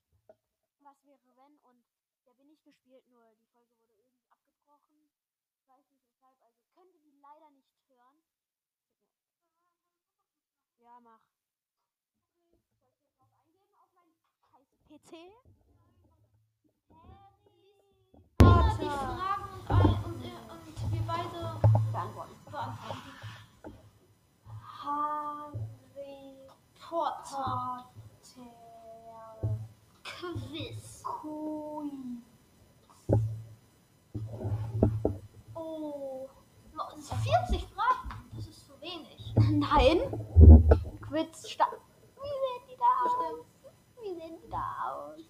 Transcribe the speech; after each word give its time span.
nämlich 0.00 0.24
Was 0.80 1.04
wäre 1.04 1.20
wenn 1.36 1.58
und 1.58 1.84
der 2.24 2.34
bin 2.34 2.50
ich 2.50 2.62
gespielt, 2.62 3.06
nur 3.08 3.34
die 3.36 3.46
Folge 3.46 3.72
wurde 3.80 3.94
irgendwie 3.94 4.24
abgebrochen. 4.30 5.10
Ich 5.56 5.68
weiß 5.68 5.88
nicht 5.90 6.06
weshalb, 6.06 6.40
also 6.40 6.60
könnt 6.74 6.94
ihr 6.94 7.00
die 7.00 7.12
leider 7.20 7.50
nicht 7.50 7.70
hören. 7.88 8.22
Ja, 10.78 11.00
mach. 11.00 11.20
Soll 12.50 12.58
ich 12.58 12.96
jetzt 12.96 13.18
drauf 13.18 13.30
eingeben 13.38 13.74
auf 13.74 13.92
meinen 13.94 14.14
scheiß 14.40 14.68
PC? 14.84 15.12
Jeder 18.40 18.76
die 18.78 18.88
Fragen 18.90 19.50
und, 19.68 20.04
und, 20.04 20.24
und 20.50 20.92
wir 20.92 21.02
beide 21.06 21.60
Beantworten. 21.92 22.44
beantworten. 22.50 23.14
Harry 24.82 26.48
Potter. 26.74 27.24
Potter 27.24 27.93
Quiz. 30.32 31.02
Quiz. 31.02 32.22
Oh. 35.54 36.28
Das 36.76 37.08
sind 37.08 37.18
40 37.20 37.66
Fragen. 37.66 38.30
Das 38.34 38.46
ist 38.46 38.66
zu 38.66 38.80
wenig. 38.80 39.34
Nein. 39.36 39.98
Quiz 41.00 41.48
sta 41.48 41.66
Wie 42.16 42.28
sehen 42.28 42.62
die 42.70 42.76
da 42.78 42.90
aus? 43.04 43.44
Wie 44.00 44.14
sehen 44.14 44.38
die 44.42 44.50
da 44.50 44.66
aus? 44.84 45.20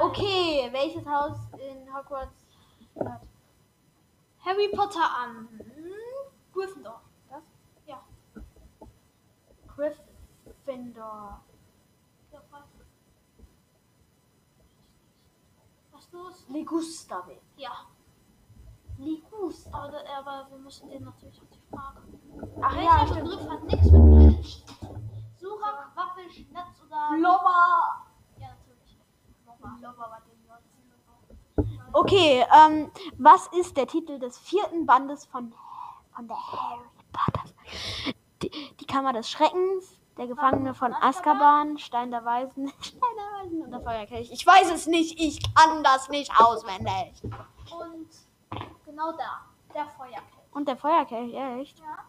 Okay, 0.00 0.68
welches 0.72 1.06
Haus 1.06 1.38
in 1.52 1.94
Hogwarts 1.94 2.46
gehört? 2.94 3.22
Harry 4.44 4.68
Potter 4.74 5.08
an. 5.22 5.48
Gryffindor. 6.52 7.00
Was? 7.28 7.42
Ja. 7.86 8.02
Gryffindor. 9.68 11.40
Ja, 12.32 12.42
was? 12.50 12.64
Was 15.92 15.97
los? 16.12 16.46
Ligustabe. 16.48 17.40
Ja. 17.56 17.72
Ligustabe. 18.98 19.76
Aber, 19.76 20.00
aber 20.18 20.50
wir 20.50 20.58
müssen 20.58 20.88
den 20.90 21.04
natürlich 21.04 21.40
auch 21.40 21.50
die 21.50 21.62
Frage. 21.70 22.02
Ach 22.60 22.76
Welcher 22.76 22.84
ja, 22.84 23.06
stimmt. 23.06 23.30
Begriff 23.30 23.50
hat 23.50 23.64
nichts 23.64 23.90
mit 23.90 24.02
tun? 24.02 24.44
Sucher, 25.36 25.90
Quaffel, 25.94 26.30
Schnetz 26.30 26.82
oder. 26.86 27.16
Lobber. 27.16 28.06
Ja, 28.38 28.48
natürlich. 28.48 28.98
Lobber. 29.46 29.76
Lobber 29.80 30.10
war 30.10 30.22
den. 30.26 30.38
Okay, 31.92 32.44
ähm, 32.54 32.90
was 33.16 33.46
ist 33.48 33.76
der 33.76 33.86
Titel 33.86 34.18
des 34.18 34.38
vierten 34.38 34.86
Bandes 34.86 35.24
von, 35.24 35.52
von 36.14 36.28
der 36.28 36.36
Harry 36.36 36.84
Potter? 37.12 37.44
Die, 38.42 38.50
die 38.50 38.86
Kammer 38.86 39.12
des 39.12 39.28
Schreckens, 39.28 39.97
der 40.18 40.26
Gefangene 40.26 40.74
von 40.74 40.92
Azkaban, 40.92 41.78
Stein 41.78 42.10
der 42.10 42.24
Weisen, 42.24 42.68
Stein 42.80 43.00
der 43.16 43.40
Weisen 43.40 43.62
und 43.62 43.70
der 43.70 43.80
Feuerkelch. 43.80 44.30
Ich 44.32 44.44
weiß 44.44 44.70
es 44.72 44.86
nicht, 44.86 45.18
ich 45.20 45.40
kann 45.54 45.82
das 45.84 46.08
nicht 46.08 46.30
auswendig. 46.38 47.22
Und 47.22 48.08
genau 48.84 49.12
da. 49.12 49.46
Der 49.72 49.86
Feuerkelch. 49.86 50.24
Und 50.50 50.66
der 50.66 50.76
Feuerkelch, 50.76 51.34
echt? 51.34 51.78
Ja. 51.78 52.04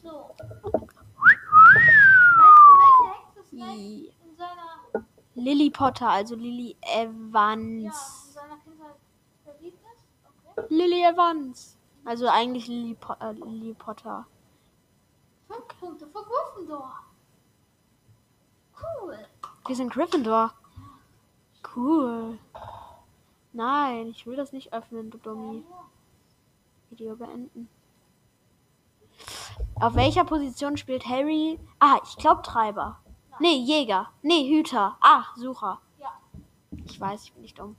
So. 0.00 0.30
Weißt 0.38 0.68
du, 2.58 2.72
welche 2.78 3.06
Hexe 3.18 3.42
Snape 3.48 4.12
in 4.24 4.36
seiner, 4.36 5.06
Lily 5.34 5.70
Potter, 5.70 6.08
also 6.08 6.36
Lily 6.36 6.76
ja, 6.84 7.02
Evans. 7.02 8.26
in 8.28 8.32
seiner 8.32 8.56
Kindheit 8.58 8.96
verliebt 9.42 9.78
ist? 9.92 10.04
Okay. 10.56 10.66
Lily 10.68 11.02
Evans. 11.02 11.78
Also 12.04 12.28
eigentlich 12.28 12.66
Lily, 12.66 12.94
po 12.94 13.14
äh, 13.20 13.32
Lily 13.32 13.74
Potter. 13.74 14.26
Fünf 15.46 15.68
Punkte 15.78 16.06
für 16.06 16.22
Gryffindor. 16.22 16.92
Cool. 18.80 19.18
Wir 19.66 19.76
sind 19.76 19.92
Gryffindor. 19.92 20.52
Cool. 21.74 22.38
Nein, 23.52 24.08
ich 24.08 24.26
will 24.26 24.36
das 24.36 24.52
nicht 24.52 24.72
öffnen, 24.72 25.10
du 25.10 25.18
Dummi. 25.18 25.64
Video 26.90 27.14
beenden. 27.16 27.68
Auf 29.76 29.94
welcher 29.94 30.24
Position 30.24 30.76
spielt 30.76 31.06
Harry? 31.06 31.58
Ah, 31.78 31.98
ich 32.02 32.16
glaube 32.16 32.42
Treiber. 32.42 32.98
Nee, 33.40 33.56
Jäger. 33.56 34.10
Nee, 34.22 34.48
Hüter. 34.48 34.96
Ah, 35.00 35.24
Sucher. 35.36 35.80
Ja. 35.98 36.12
Ich 36.84 37.00
weiß, 37.00 37.24
ich 37.24 37.32
bin 37.32 37.42
nicht 37.42 37.58
dumm. 37.58 37.76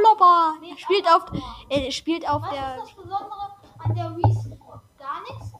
Plopper. 0.00 0.58
Nee, 0.60 0.70
Er 0.70 0.78
spielt 0.78 1.06
auf, 1.08 1.24
er 1.68 1.90
spielt 1.92 2.28
auf 2.28 2.42
Was 2.42 2.50
der. 2.50 2.76
ist 2.76 2.82
das 2.82 2.94
Besondere 2.94 3.52
an 3.78 3.94
der 3.94 4.16
Weasley-Burg? 4.16 4.80
Gar 4.98 5.20
nichts. 5.22 5.52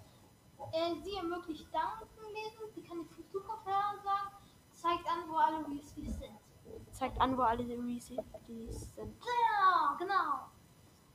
Äh, 0.72 0.94
sie 1.02 1.16
ermöglicht 1.16 1.66
Danken 1.72 2.06
lesen, 2.34 2.72
sie 2.74 2.82
kann 2.82 2.98
die 3.16 3.28
Zukunft 3.32 3.64
sagen, 3.64 4.28
zeigt 4.72 5.06
an, 5.10 5.28
wo 5.28 5.36
alle 5.36 5.66
Weasleys 5.68 6.18
sind. 6.18 6.38
Zeigt 6.92 7.20
an, 7.20 7.36
wo 7.36 7.42
alle 7.42 7.66
Weasleys 7.66 8.24
sind. 8.94 9.16
Ja, 9.24 9.96
genau. 9.98 10.48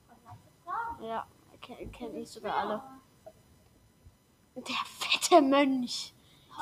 Was 0.08 0.38
sagen? 0.66 1.04
Ja, 1.04 1.26
kenne 1.62 1.88
kenn 1.92 2.16
ich 2.16 2.30
sogar 2.32 2.56
alle. 2.56 2.84
Der 4.56 4.76
fette 4.86 5.42
Mönch. 5.42 6.14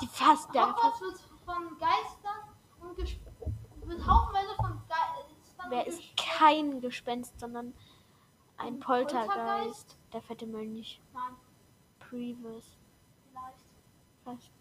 Die 0.01 0.07
fast, 0.07 0.53
der 0.53 0.67
fast. 0.67 0.77
Hogwarts 0.77 1.01
wird 1.01 1.19
von 1.45 1.77
Geistern 1.77 2.39
und 2.79 2.97
wird 2.97 4.07
haufenweise 4.07 4.55
von 4.55 4.81
Wer 5.69 5.87
ist 5.87 6.01
kein 6.17 6.81
Gespenst, 6.81 7.39
sondern 7.39 7.73
ein 8.57 8.79
Poltergeist. 8.79 9.27
Poltergeist? 9.27 9.97
Der 10.13 10.21
fette 10.21 10.45
Mönch. 10.45 11.01
Nein, 11.13 11.35
Previous. 11.99 12.77
vielleicht. 13.29 13.65
Fast 14.23 14.51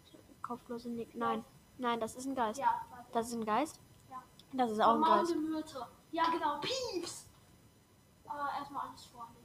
kopflose 0.41 0.89
Nick. 0.89 1.15
Nein. 1.15 1.43
Nein, 1.77 1.99
das 1.99 2.15
ist 2.15 2.25
ein 2.25 2.35
Geist. 2.35 2.59
Ja. 2.59 2.81
Das 3.11 3.27
ist 3.29 3.35
ein 3.35 3.45
Geist? 3.45 3.79
Ja. 4.09 4.21
Das 4.53 4.71
ist 4.71 4.81
auch 4.81 4.95
ein 4.95 5.01
Geist. 5.01 5.35
Myrte. 5.35 5.87
Ja, 6.11 6.23
genau. 6.29 6.59
Pieps. 6.59 7.27
Aber 8.27 8.49
erstmal 8.57 8.87
alles 8.87 9.05
vorlesen. 9.05 9.41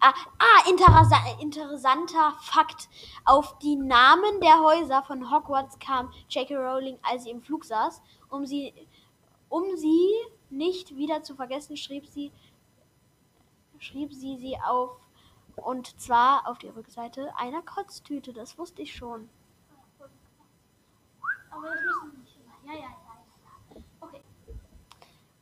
Ah, 0.00 0.14
ah 0.38 0.68
interessa 0.68 1.16
interessanter 1.40 2.32
Fakt. 2.40 2.88
Auf 3.24 3.58
die 3.58 3.76
Namen 3.76 4.40
der 4.40 4.60
Häuser 4.60 5.02
von 5.02 5.30
Hogwarts 5.30 5.78
kam 5.78 6.12
J.K. 6.28 6.56
Rowling, 6.56 6.98
als 7.02 7.24
sie 7.24 7.30
im 7.30 7.42
Flug 7.42 7.64
saß. 7.64 8.02
Um 8.28 8.46
sie, 8.46 8.74
um 9.48 9.76
sie 9.76 10.10
nicht 10.52 10.96
wieder 10.96 11.22
zu 11.22 11.34
vergessen, 11.34 11.76
schrieb 11.76 12.06
sie, 12.06 12.30
schrieb 13.78 14.12
sie 14.12 14.36
sie 14.36 14.56
auf. 14.64 14.98
Und 15.56 16.00
zwar 16.00 16.48
auf 16.48 16.58
die 16.58 16.68
Rückseite 16.68 17.32
einer 17.36 17.62
Kotztüte. 17.62 18.32
Das 18.32 18.56
wusste 18.58 18.82
ich 18.82 18.94
schon. 18.94 19.28
Aber 21.50 21.68
das 21.68 21.80
müssen 21.80 22.12
wir 22.12 22.18
nicht. 22.20 22.38
Ja, 22.64 22.72
ja, 22.72 22.78
ja. 22.78 22.88
ja, 22.88 23.76
ja. 23.76 23.82
Okay. 24.00 24.22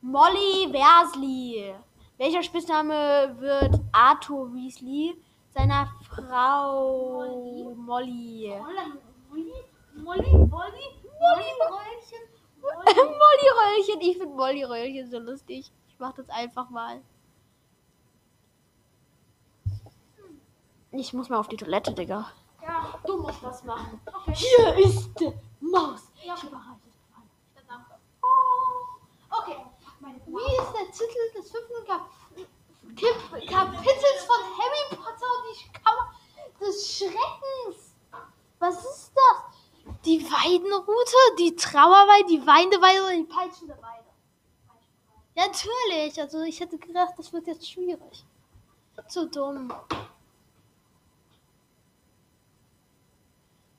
Molly 0.01 0.73
Weasley. 0.73 1.75
Welcher 2.19 2.43
Spitzname 2.43 3.37
wird 3.39 3.81
Arthur 3.93 4.53
Weasley 4.53 5.17
seiner 5.51 5.89
Frau 6.09 7.25
Molly? 7.25 7.75
Molly? 7.77 8.55
Molly, 8.59 9.53
Molly, 9.95 10.33
Molly, 10.33 10.49
Molly, 10.49 10.87
Röllchen, 11.21 11.69
Molly. 11.69 12.21
Molly 12.21 12.40
Röllchen. 13.81 14.01
Ich 14.01 14.19
finde 14.19 14.35
Molly 14.35 14.65
Röllchen 14.65 15.11
so 15.11 15.19
lustig. 15.19 15.71
Ich 15.89 15.99
mach 15.99 16.13
das 16.15 16.29
einfach 16.29 16.71
mal. 16.71 17.01
Ich 20.93 21.13
muss 21.13 21.29
mal 21.29 21.39
auf 21.39 21.49
die 21.49 21.57
Toilette, 21.57 21.93
Digga. 21.93 22.33
Ja, 22.63 22.99
Du 23.07 23.19
musst 23.19 23.43
das 23.43 23.63
machen. 23.65 24.01
okay. 24.07 24.35
Hier 24.35 24.77
ist 24.79 25.09
die 25.21 25.33
Maus. 25.61 26.03
Ja. 26.25 26.35
Ich 26.35 26.43
überreiche. 26.43 26.91
Ja, 27.57 27.63
danke. 27.69 27.95
Okay. 29.31 29.57
Wie 30.27 30.63
ist 30.63 30.73
der 30.73 30.91
Titel 30.93 31.33
des 31.37 31.51
fünften 31.51 31.87
Kap 31.87 32.09
Kapitels 32.97 34.25
von 34.27 34.43
Harry 34.59 34.97
Potter 34.97 35.31
und 35.37 35.45
die 35.55 35.73
Kammer 35.73 36.13
des 36.61 36.97
Schreckens? 36.99 37.95
Was 38.59 38.79
ist 38.85 39.13
das? 39.15 39.60
Die 40.05 40.23
Weidenrute, 40.25 41.17
die 41.39 41.55
Trauerweide, 41.57 42.27
die 42.29 42.47
Weindeweide 42.47 43.03
oder 43.03 43.17
die 43.17 43.25
peitschende 43.25 43.77
Weide? 43.83 44.07
Natürlich. 45.37 46.21
Also 46.21 46.43
ich 46.43 46.61
hätte 46.61 46.79
gedacht, 46.79 47.15
das 47.17 47.33
wird 47.33 47.47
jetzt 47.47 47.71
schwierig. 47.71 48.25
Zu 49.09 49.29
dumm. 49.29 49.73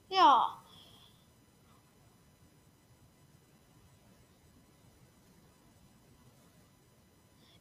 Ja. 0.10 0.58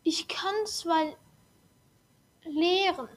Ich 0.03 0.27
kann 0.27 0.67
zwar 0.67 1.15
lehren, 2.43 3.09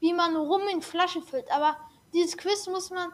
wie 0.00 0.12
man 0.12 0.36
Rum 0.36 0.62
in 0.68 0.82
Flaschen 0.82 1.22
füllt, 1.22 1.50
aber 1.50 1.76
dieses 2.12 2.36
Quiz 2.36 2.66
muss 2.66 2.90
man 2.90 3.12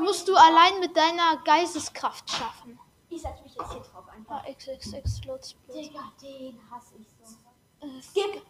musst 0.00 0.28
du 0.28 0.34
allein 0.36 0.80
mit 0.80 0.96
deiner 0.96 1.36
Geisteskraft 1.44 2.30
schaffen. 2.30 2.78
Ich 3.08 3.22
setze 3.22 3.42
mich 3.42 3.54
jetzt 3.54 3.72
hier 3.72 3.80
drauf 3.82 4.08
einfach. 4.08 4.42
Ah, 4.44 4.52
XXX 4.52 5.24
Lutz. 5.26 5.54
Digga, 5.72 6.00
den 6.22 6.58
hasse 6.70 6.94
ich 6.98 7.06
so. 7.22 7.36
Äh, 7.86 8.02
Skip. 8.02 8.42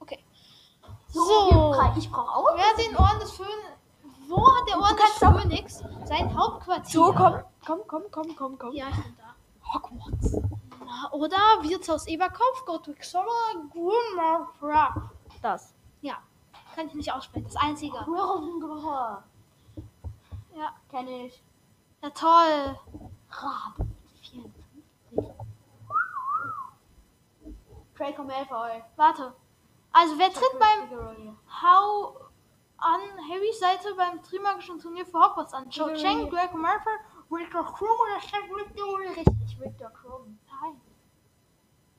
Okay. 0.00 0.24
So, 1.08 1.22
So. 1.24 1.74
ich 1.96 2.10
brauche 2.10 2.34
auch 2.36 2.56
Wer 2.56 2.64
hat 2.66 2.78
den 2.78 2.96
Orden 2.96 3.20
des 3.20 3.30
Phönix. 3.32 3.54
Wo 4.26 4.36
hat 4.56 4.68
der 4.68 4.78
Orden 4.78 4.96
des 4.96 5.04
kannst 5.04 5.24
auch- 5.24 5.40
Phönix 5.40 5.82
sein 6.06 6.36
Hauptquartier? 6.36 6.90
So, 7.00 7.12
komm, 7.12 7.42
komm, 7.64 7.80
komm, 7.86 8.02
komm, 8.10 8.36
komm, 8.36 8.58
komm. 8.58 8.72
Ja, 8.74 8.88
ich 8.88 8.96
bin 9.02 9.16
da. 9.16 9.34
Hogwarts. 9.74 10.36
Na, 10.84 11.12
Oder 11.12 11.36
Wirtshaus 11.62 12.06
Eberkopf, 12.06 12.64
Gottwig 12.66 13.04
Soller, 13.04 13.26
Grimmauld. 13.70 14.48
Das. 15.42 15.74
Ja, 16.00 16.18
kann 16.74 16.86
ich 16.88 16.94
nicht 16.94 17.12
aussprechen. 17.12 17.44
Das 17.46 17.56
einzige. 17.56 17.98
Ja. 20.58 20.64
Ja, 20.64 20.74
Kenn 20.90 21.06
ich. 21.06 21.42
ja 22.02 22.10
toll. 22.10 22.78
Rabe. 23.30 23.86
54. 24.22 24.64
Draco 27.96 28.22
Malfoy. 28.24 28.82
Warte. 28.96 29.34
Also, 29.92 30.18
wer 30.18 30.32
tritt 30.32 30.58
beim. 30.58 31.36
How 31.62 32.16
an 32.78 33.00
Harrys 33.28 33.58
Seite 33.60 33.94
beim 33.96 34.22
Trimagischen 34.22 34.80
Turnier 34.80 35.06
für 35.06 35.18
Hogwarts 35.18 35.54
an? 35.54 35.70
Cho 35.70 35.86
Diggory. 35.86 36.02
Chang, 36.02 36.30
Draco 36.30 36.56
Malfoy, 36.56 36.92
Victor 37.30 37.64
Krum 37.64 37.96
oder 38.02 38.20
Cedric 38.20 38.74
Diggory? 38.74 39.08
Richtig, 39.08 39.60
Victor 39.60 39.90
Krumm. 39.90 40.38
Nein. 40.48 40.80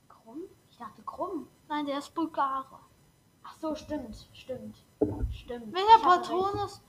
Krumm? 0.09 0.44
Ich 0.69 0.77
dachte 0.77 1.01
Krumm. 1.03 1.47
Nein, 1.69 1.85
der 1.85 2.00
ist 2.00 2.13
Bulgare. 2.13 2.79
Ach 3.44 3.56
so, 3.59 3.75
stimmt, 3.75 4.27
stimmt. 4.33 4.77
Stimmt. 5.31 5.73
Welcher. 5.73 6.00
Patronus, 6.01 6.81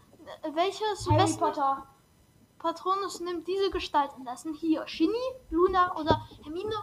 welches 0.54 1.08
Harry 1.08 1.22
wessen 1.22 1.38
Potter. 1.38 1.86
Patronus 2.58 3.20
nimmt 3.20 3.48
diese 3.48 3.70
Gestalt 3.70 4.10
sind 4.42 4.54
hier 4.54 4.84
Ginny, 4.86 5.14
Luna 5.50 5.96
oder 5.96 6.26
Hermine? 6.42 6.74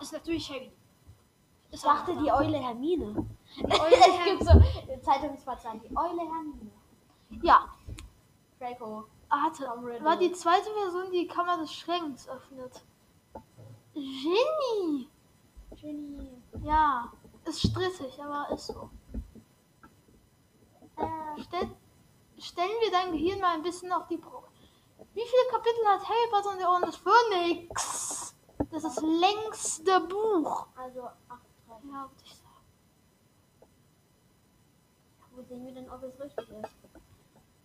Ist 0.00 0.12
natürlich 0.12 0.50
Harry. 0.50 0.70
Ich 1.70 1.80
dachte 1.80 2.14
die. 2.16 2.30
Eule 2.30 2.58
Hermine. 2.58 3.26
Eule 3.62 3.96
es 3.96 4.24
gibt 4.24 4.44
so 4.44 4.62
Zeitungsverzeichen. 5.02 5.80
Die 5.82 5.96
Eule 5.96 6.20
Hermine. 6.20 6.70
Ja, 7.42 7.68
Draco. 8.58 9.04
Riddle. 9.84 10.04
War 10.04 10.16
die 10.16 10.32
zweite 10.32 10.70
Person, 10.70 11.10
die 11.10 11.22
die 11.22 11.26
Kammer 11.26 11.58
des 11.58 11.72
Schreckens 11.72 12.28
öffnet. 12.28 12.84
Ginny! 13.94 15.08
Ginny. 15.76 16.30
Ja, 16.62 17.12
ist 17.44 17.60
strittig, 17.60 18.22
aber 18.22 18.54
ist 18.54 18.66
so. 18.66 18.90
Äh, 20.96 21.42
Stell, 21.42 21.70
stellen 22.44 22.80
wir 22.80 22.90
dein 22.90 23.12
Gehirn 23.12 23.40
mal 23.40 23.54
ein 23.54 23.62
bisschen 23.62 23.92
auf 23.92 24.06
die 24.06 24.18
Probe. 24.18 24.48
Wie 25.14 25.22
viele 25.22 25.50
Kapitel 25.50 25.86
hat 25.86 26.08
Harry 26.08 26.30
Potter 26.30 26.50
und 26.50 26.58
der 26.58 26.68
Orden 26.68 26.86
des 26.86 26.96
Phönix? 26.96 28.34
Das 28.70 28.84
ist 28.84 28.96
das 28.96 29.02
längste 29.02 30.00
Buch. 30.00 30.66
also 30.76 31.08
38. 31.28 31.90
Ja, 31.90 32.02
würde 32.02 32.24
ich 32.24 32.36
sagen. 32.36 33.68
Wo 35.32 35.42
sehen 35.42 35.64
wir 35.64 35.72
denn, 35.72 35.90
ob 35.90 36.02
es 36.02 36.20
richtig 36.20 36.48
ist? 36.48 36.74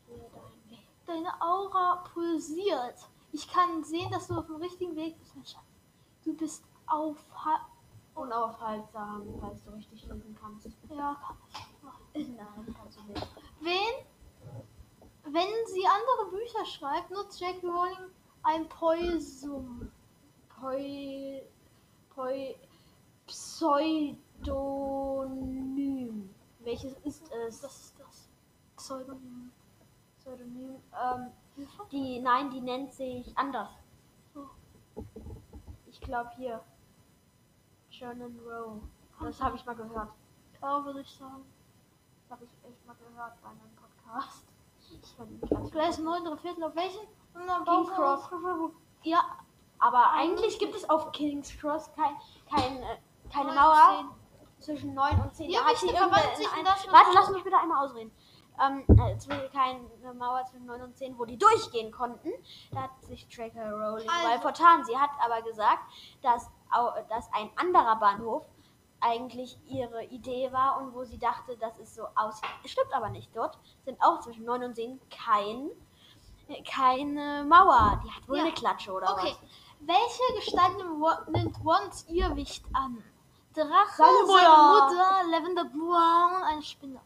Hier, 0.07 0.17
dein 0.33 0.71
Weg. 0.71 0.87
Deine 1.05 1.41
Aura 1.41 2.03
pulsiert. 2.13 3.07
Ich 3.31 3.47
kann 3.51 3.83
sehen, 3.83 4.11
dass 4.11 4.27
du 4.27 4.35
auf 4.35 4.47
dem 4.47 4.55
richtigen 4.55 4.95
Weg 4.95 5.17
bist, 5.19 5.35
mein 5.35 5.45
Schatz. 5.45 5.63
Du 6.23 6.35
bist 6.35 6.63
auf. 6.87 7.17
Unaufhaltsam, 8.15 9.23
falls 9.39 9.63
du 9.63 9.71
richtig 9.71 10.03
lesen 10.03 10.37
kannst. 10.39 10.67
Ja, 10.89 11.15
kann 11.21 11.37
ich. 12.13 12.27
Nein, 12.27 12.75
kannst 12.77 12.99
du 12.99 13.03
nicht. 13.03 13.27
Wen? 13.61 14.05
Wenn 15.31 15.67
sie 15.67 15.85
andere 15.85 16.31
Bücher 16.31 16.65
schreibt, 16.65 17.11
nutzt 17.11 17.39
J.K. 17.39 17.67
Rowling 17.67 18.09
ein 18.41 18.67
Poisum. 18.67 19.91
Poi, 20.49 21.43
Poi, 22.09 22.55
Pseudonym. 23.27 24.43
Welches 26.59 26.93
ist 27.03 27.31
es? 27.31 27.61
Das 27.61 27.79
ist 27.79 27.99
das. 27.99 28.27
Pseudonym. 28.75 29.51
Pseudonym. 30.17 30.81
Ähm, 30.93 31.31
die, 31.91 32.19
nein, 32.21 32.49
die 32.49 32.61
nennt 32.61 32.91
sich 32.93 33.37
anders. 33.37 33.69
Oh. 34.35 34.47
Ich 35.85 36.01
glaube 36.01 36.31
hier. 36.37 36.63
Shannon 37.91 38.39
Rowe. 38.39 38.81
Das 39.21 39.39
habe 39.41 39.57
ich 39.57 39.65
mal 39.65 39.75
gehört. 39.75 40.09
Ja, 40.61 40.83
würde 40.83 41.01
ich 41.01 41.11
sagen. 41.11 41.45
Das 42.23 42.31
habe 42.31 42.45
ich 42.45 42.51
echt 42.67 42.85
mal 42.87 42.95
gehört 42.95 43.39
bei 43.41 43.49
einem 43.49 43.75
Podcast. 43.75 44.45
Ich 44.91 45.99
neun, 45.99 46.23
drei 46.25 46.37
Viertel 46.37 46.63
auf 46.63 46.75
welchen? 46.75 47.07
King's 47.65 47.89
Cross. 47.95 48.29
Ja, 49.03 49.19
Aber 49.81 50.11
eigentlich 50.11 50.59
gibt 50.59 50.75
es 50.75 50.89
auf 50.89 51.11
King's 51.11 51.57
Cross 51.59 51.91
kein, 51.95 52.15
kein, 52.53 52.83
äh, 52.83 52.97
keine 53.31 53.53
Mauer 53.53 54.15
zwischen 54.59 54.93
9 54.93 55.21
und 55.21 55.33
10. 55.33 55.49
Ja, 55.49 55.61
Da 55.61 55.65
hat 55.67 55.73
wichtig, 55.73 55.91
sie 55.91 56.91
Warte, 56.91 57.09
lass 57.13 57.29
mich 57.29 57.43
bitte 57.43 57.57
einmal 57.57 57.85
ausreden. 57.85 58.11
Ähm, 58.61 58.83
äh, 58.99 59.17
zwischen- 59.17 59.49
keine 59.53 59.79
Mauer 60.15 60.43
zwischen 60.45 60.65
9 60.65 60.81
und 60.81 60.97
10, 60.97 61.17
wo 61.17 61.23
die 61.23 61.37
durchgehen 61.37 61.91
konnten. 61.93 62.29
Da 62.73 62.81
hat 62.83 63.01
sich 63.03 63.25
Tracker 63.29 63.71
Rowling 63.71 64.09
Also- 64.09 64.27
weil 64.27 64.39
vertan. 64.39 64.83
Sie 64.83 64.97
hat 64.97 65.11
aber 65.23 65.41
gesagt, 65.43 65.79
dass, 66.21 66.49
dass 67.07 67.31
ein 67.31 67.49
anderer 67.55 67.95
Bahnhof 67.95 68.45
eigentlich 69.01 69.57
ihre 69.67 70.03
Idee 70.05 70.51
war 70.51 70.77
und 70.81 70.93
wo 70.93 71.03
sie 71.03 71.17
dachte, 71.17 71.55
dass 71.57 71.77
es 71.79 71.95
so 71.95 72.03
aussieht. 72.15 72.49
Stimmt 72.65 72.93
aber 72.93 73.09
nicht. 73.09 73.29
Dort 73.35 73.57
sind 73.85 74.01
auch 74.01 74.19
zwischen 74.21 74.45
9 74.45 74.63
und 74.63 74.75
10 74.75 74.99
kein, 75.09 75.69
keine 76.69 77.43
Mauer. 77.47 78.01
Die 78.03 78.11
hat 78.11 78.27
wohl 78.27 78.37
Ja. 78.37 78.43
eine 78.43 78.53
Klatsche 78.53 78.91
oder 78.91 79.11
Okay. 79.13 79.35
was. 79.41 79.49
Welche 79.81 80.33
Gestalt 80.35 80.77
nimmt 80.77 81.01
Wa- 81.01 81.25
nimmt 81.29 81.63
Wands 81.63 82.05
Irrwicht 82.09 82.65
an? 82.73 83.01
Drache, 83.53 83.97
Seine 83.97 84.25
seine 84.27 84.49
Mutter. 84.49 85.31
Lavender 85.31 85.65
Brown, 85.65 86.43
eine 86.43 86.61
Spinne. 86.61 86.99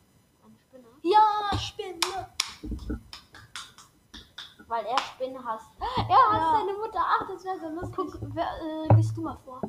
Eine 0.44 0.58
Spinne. 0.60 0.88
Ja, 1.04 1.58
Spinne. 1.58 2.30
Weil 4.68 4.86
er 4.86 4.98
Spinnen 4.98 5.44
hasst. 5.46 5.70
Er 5.80 5.88
hasst 5.98 6.10
Ja. 6.10 6.58
seine 6.60 6.74
Mutter. 6.78 7.00
Ach, 7.00 7.28
das 7.28 7.44
wäre 7.44 7.60
so 7.60 7.70
lustig. 7.70 7.96
Guck, 7.96 8.18
wer, 8.34 8.48
äh, 8.90 8.94
liest 8.96 9.16
du 9.16 9.22
mal 9.22 9.38
vor. 9.46 9.62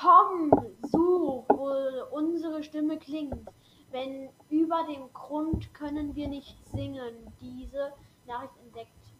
Komm, 0.00 0.50
so, 0.82 1.44
wo 1.48 2.16
unsere 2.16 2.62
Stimme 2.62 2.98
klingt. 2.98 3.48
Wenn 3.90 4.30
über 4.48 4.84
dem 4.84 5.12
Grund 5.12 5.74
können 5.74 6.14
wir 6.14 6.28
nicht 6.28 6.56
singen. 6.66 7.32
Diese 7.40 7.92
Nachricht 8.26 8.56
entdeckt 8.64 9.12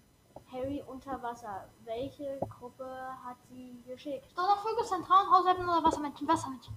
Harry 0.51 0.83
unter 0.87 1.23
Wasser. 1.23 1.69
Welche 1.85 2.39
Gruppe 2.59 2.87
hat 3.25 3.37
sie 3.51 3.83
geschickt? 3.87 4.27
Donnervögel, 4.37 4.85
Zentralen, 4.85 5.31
Haushälten 5.31 5.65
oder 5.65 5.85
Wassermännchen? 5.85 6.27
Wassermännchen. 6.27 6.75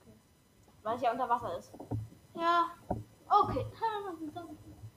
Okay. 0.00 0.12
Weil 0.82 0.96
es 0.96 1.02
ja 1.02 1.12
unter 1.12 1.28
Wasser 1.28 1.56
ist. 1.56 1.72
Ja. 2.34 2.66
Okay. 3.28 3.66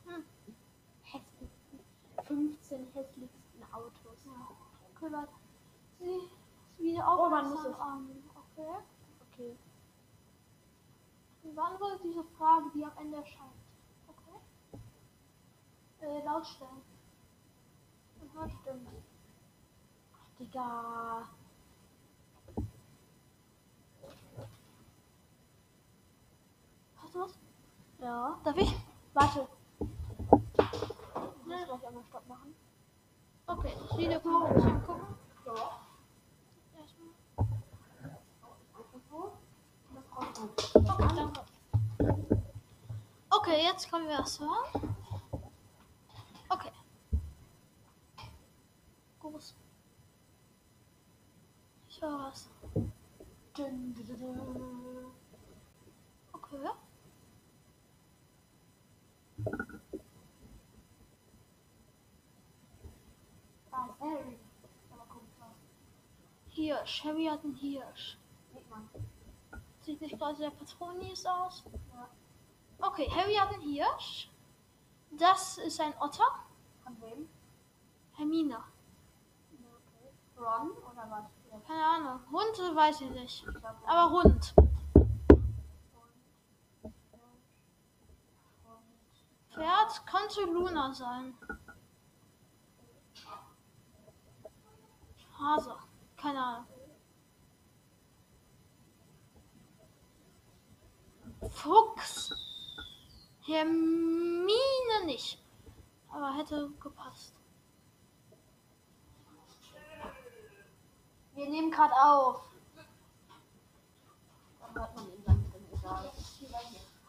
Hm. 0.05 0.21
Hässlichsten, 1.03 1.79
15 2.23 2.87
hässlichsten 2.93 3.63
Autos. 3.71 4.25
Okay, 4.95 5.11
warte. 5.13 5.31
Sie 5.97 6.29
wieder 6.83 7.05
Oh, 7.07 7.29
man 7.29 7.49
muss 7.49 7.65
es. 7.65 7.79
an. 7.79 8.07
Okay. 8.35 8.75
Okay. 9.31 9.57
Beantwortet 11.55 12.01
diese 12.03 12.23
Frage, 12.37 12.65
die 12.73 12.83
am 12.83 12.91
Ende 12.97 13.17
erscheint. 13.17 13.51
Okay. 14.07 14.85
Äh, 16.01 16.23
lautstellen. 16.25 16.81
Ja, 18.35 18.49
stimmt. 18.49 18.87
Ach, 20.13 20.37
Digga. 20.39 21.27
Hast 26.97 27.15
du 27.15 27.19
was? 27.21 27.37
Ja. 27.99 28.39
Darf 28.43 28.57
ich? 28.57 28.75
Warte. 29.13 29.47
Ich 29.79 31.45
muss 31.45 31.65
gleich 31.65 31.87
einmal 31.87 32.03
Stopp 32.09 32.27
machen. 32.27 32.55
Okay, 33.45 33.73
man 34.39 34.55
sich 34.55 34.65
angucken. 34.65 35.15
Ja. 35.45 35.53
Erstmal. 36.79 37.09
Einfach 37.37 38.99
so. 39.09 39.17
Und 39.89 39.95
das 39.95 40.05
rausholen. 40.17 40.62
Okay, 43.29 43.63
jetzt 43.63 43.91
können 43.91 44.07
wir 44.07 44.17
hören. 44.39 44.95
Okay. 46.49 46.71
Groß. 49.19 49.55
Ich 51.89 52.01
höre 52.01 52.17
was. 52.17 52.49
Okay. 56.31 56.69
Da 63.69 63.85
ist 63.85 63.99
Harry. 63.99 64.39
Mal. 64.89 65.53
Hirsch. 66.49 67.03
Harry 67.03 67.25
hat 67.25 67.43
einen 67.43 67.55
Hirsch. 67.55 68.17
Sieht 68.53 68.69
man. 68.69 68.89
Sieht 69.83 69.99
nicht 69.99 70.17
gerade 70.17 70.37
sehr 70.37 70.51
patronisch 70.51 71.25
aus. 71.25 71.63
Ja. 71.93 72.07
Okay, 72.87 73.09
Harry 73.09 73.33
hat 73.35 73.53
einen 73.53 73.61
Hirsch. 73.61 74.29
Das 75.11 75.57
ist 75.57 75.79
ein 75.81 75.93
Otter. 75.99 76.25
Von 76.83 77.01
wem? 77.01 77.29
Hermine. 78.13 78.51
Ja, 78.51 78.63
okay. 79.75 80.09
Ron 80.37 80.71
oder 80.71 81.07
was? 81.09 81.65
Keine 81.67 81.85
Ahnung. 81.85 82.19
Hund 82.31 82.75
weiß 82.75 83.01
ich 83.01 83.09
nicht. 83.11 83.45
Aber 83.85 84.11
Hund. 84.11 84.53
Und, 84.57 85.05
und, 86.81 86.93
und. 89.53 89.55
Lord 89.55 90.07
könnte 90.07 90.45
Luna 90.45 90.93
sein. 90.93 91.37
Hase. 95.37 95.75
Keine 96.15 96.41
Ahnung. 96.41 96.72
Fuchs. 101.49 102.33
Hermine 103.45 105.05
nicht. 105.05 105.39
Aber 106.09 106.35
hätte 106.35 106.69
gepasst. 106.79 107.33
Wir 111.33 111.49
nehmen 111.49 111.71
gerade 111.71 111.93
auf. 111.93 112.41
Dann 114.73 114.75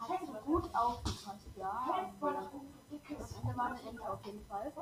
hört 0.08 0.28
man 0.28 0.44
gut 0.44 0.74
aufgepasst, 0.74 1.46
ja. 1.56 2.10
Das 2.20 3.32
Ende 3.32 3.56
war 3.56 3.66
eine 3.66 3.80
Ente 3.82 4.10
auf 4.10 4.24
jeden 4.24 4.44
Fall. 4.46 4.72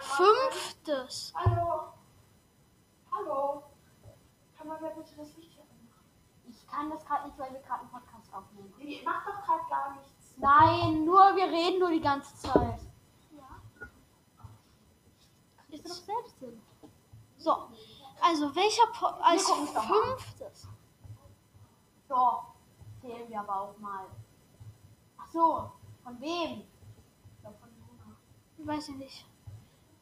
Fünftes. 0.00 1.32
Hallo. 1.34 1.92
Hallo. 3.12 3.62
Kann 4.56 4.68
man 4.68 4.80
mir 4.80 4.90
bitte 4.90 5.16
das 5.16 5.36
Licht 5.36 5.57
kann 6.70 6.90
das 6.90 7.04
gerade 7.04 7.26
nicht, 7.26 7.38
weil 7.38 7.52
wir 7.52 7.60
gerade 7.60 7.80
einen 7.80 7.90
Podcast 7.90 8.32
aufnehmen. 8.32 8.72
Ich 8.78 9.04
mach 9.04 9.24
doch 9.26 9.42
gerade 9.42 9.68
gar 9.68 9.94
nichts. 9.94 10.34
Nein, 10.36 11.04
nur 11.04 11.34
wir 11.36 11.46
reden 11.46 11.80
nur 11.80 11.90
die 11.90 12.00
ganze 12.00 12.34
Zeit. 12.36 12.80
Ist 15.70 15.84
doch 15.84 15.94
selbst 15.94 16.38
Sinn. 16.38 16.60
So. 17.36 17.68
Also 18.20 18.54
welcher 18.54 18.86
po 18.92 19.06
als 19.06 19.48
fünftes? 19.48 20.68
So, 22.08 22.42
zählen 23.00 23.28
wir 23.28 23.40
aber 23.40 23.60
auch 23.60 23.78
mal. 23.78 24.06
Ach 25.18 25.26
so, 25.26 25.72
von 26.02 26.20
wem? 26.20 26.64
Ja, 27.42 27.50
von 27.50 27.68
Luna. 27.78 28.16
Weiß 28.72 28.88
ich 28.88 28.96
nicht. 28.96 29.26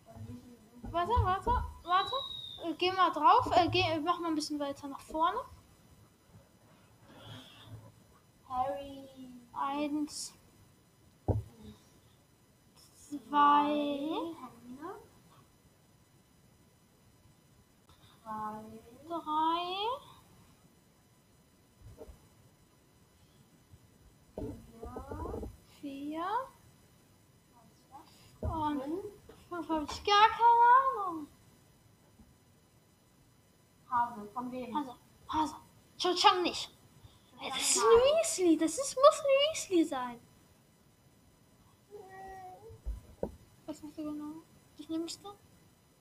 Von 0.04 0.25
Lizzie. 0.26 0.56
Warte, 0.92 1.12
warte, 1.23 1.64
warte. 1.82 2.14
Äh, 2.64 2.75
Geh 2.75 2.92
mal 2.92 3.11
drauf. 3.11 3.50
Äh, 3.54 3.68
geh, 3.68 3.99
mach 4.00 4.18
mal 4.20 4.28
ein 4.28 4.35
bisschen 4.35 4.58
weiter 4.58 4.88
nach 4.88 5.00
vorne. 5.00 5.38
Harry. 8.49 9.08
Eins, 9.68 10.32
zwei. 12.87 14.37
Drei. 19.08 19.76
Vier. 25.80 26.25
und 28.40 28.80
Fünf. 28.80 29.04
fünf 29.49 29.68
habe 29.68 29.87
ich 29.90 30.04
gar 30.04 30.28
keine 30.28 31.08
Ahnung. 31.08 31.28
Hase. 33.90 34.28
Von 34.32 34.52
wem? 34.52 34.76
Hase, 34.76 34.94
Hase. 35.28 35.54
Cho 35.99 36.14
Chang 36.14 36.42
nicht. 36.42 36.75
Das 37.48 37.60
ist 37.60 37.78
ein 37.78 37.82
Weasley. 37.82 38.56
Das 38.56 38.78
ist, 38.78 38.96
muss 38.96 39.20
ein 39.20 39.26
Weasley 39.52 39.84
sein. 39.84 40.20
Was 43.66 43.82
machst 43.82 43.98
du 43.98 44.04
genau? 44.04 44.42
Was 44.78 44.88
nimmst 44.88 45.24
du? 45.24 45.28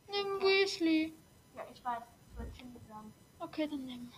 Nimm 0.08 0.40
Weasley. 0.42 1.14
Ja, 1.56 1.66
ich 1.74 1.84
weiß. 1.84 2.04
Ich 2.32 2.38
wollte 2.38 2.52
Ginny 2.52 2.80
sagen. 2.88 3.12
Okay, 3.40 3.68
dann 3.68 3.86
nimm. 3.86 4.12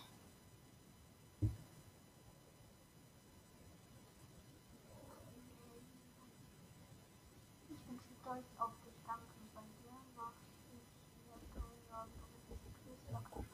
Ich 7.70 7.78
bin 7.86 8.00
stolz 8.20 8.44
auf 8.58 8.72
dich. 8.84 8.94
Danke. 9.06 9.22
Bei 9.54 9.62
dir 9.62 9.92
mach 10.16 10.32
ich 10.34 11.24
mir 11.24 11.38
keine 11.54 11.78
Sorgen. 11.88 12.12
Du 12.18 12.24
bist 12.48 12.62
die 12.66 12.72
größte 12.84 13.12
Locke. 13.12 13.44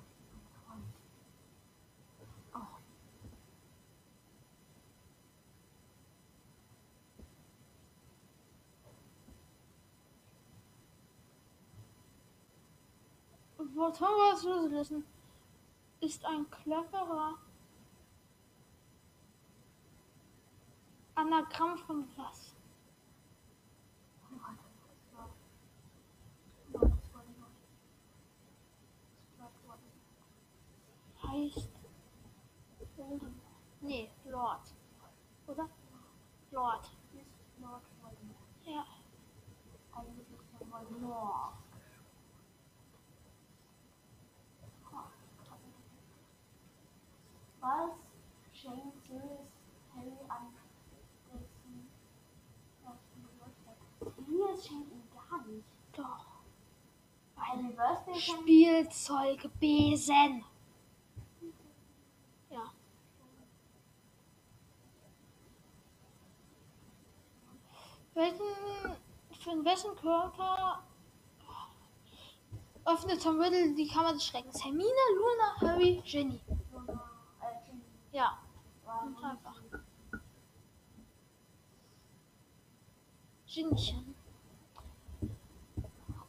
Oh. 2.54 2.59
Hogwarts 13.76 14.45
loslassen 14.45 15.04
ist 16.00 16.25
ein 16.25 16.49
cleverer 16.50 17.38
Anagramm 21.16 21.78
von 21.78 22.09
was? 22.16 22.54
Heißt 31.26 31.69
Voldemort. 32.97 33.33
Nee, 33.81 34.11
Lord. 34.26 34.75
Oder? 35.49 35.69
Lord. 36.52 36.90
Lord 37.61 37.83
Voldemort. 38.00 38.37
Ja. 38.64 38.87
Eigentlich 39.93 40.31
ist 40.31 40.61
er 40.61 40.71
Voldemort. 40.71 41.63
Was 47.64 47.92
schenkt 48.52 49.02
Sirius 49.06 49.49
Harry 49.94 50.12
an 50.28 50.52
dessen 51.33 51.88
Geburtstag? 53.25 53.76
Sirius 54.26 54.66
schenkt 54.66 54.92
ihm 54.92 55.02
gar 55.14 55.47
nicht. 55.47 55.64
Doch. 55.97 56.26
Ein 57.37 57.75
Birthday 57.75 58.21
Spielzeug 58.21 59.49
Besen. 59.59 60.44
Ja. 62.50 62.71
Welchen, 68.12 68.44
von 69.40 69.64
wessen 69.64 69.97
Körper 69.97 70.83
öffnet 72.85 73.23
Tom 73.23 73.40
Riddle 73.40 73.75
die 73.75 73.88
Kammer 73.88 74.12
des 74.12 74.26
Schreckens? 74.26 74.62
Hermine, 74.62 74.90
Luna, 75.16 75.61
Harry, 75.62 76.02
Ginny. 76.04 76.38
Ja. 78.14 78.38
Nicht 79.09 79.25
einfach. 79.25 79.56
sie. 79.61 79.78
Ginnychen. 83.49 84.14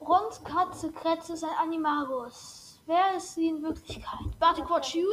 Rons 0.02 0.44
Katze 0.44 0.92
Kretze 0.92 1.34
ist 1.34 1.44
ein 1.44 1.56
Animagus. 1.60 2.82
Wer 2.88 3.18
ist 3.18 3.36
sie 3.36 3.50
in 3.50 3.62
Wirklichkeit? 3.62 4.40
Barty 4.40 4.64
Crouch 4.64 4.96
Jr., 4.96 5.06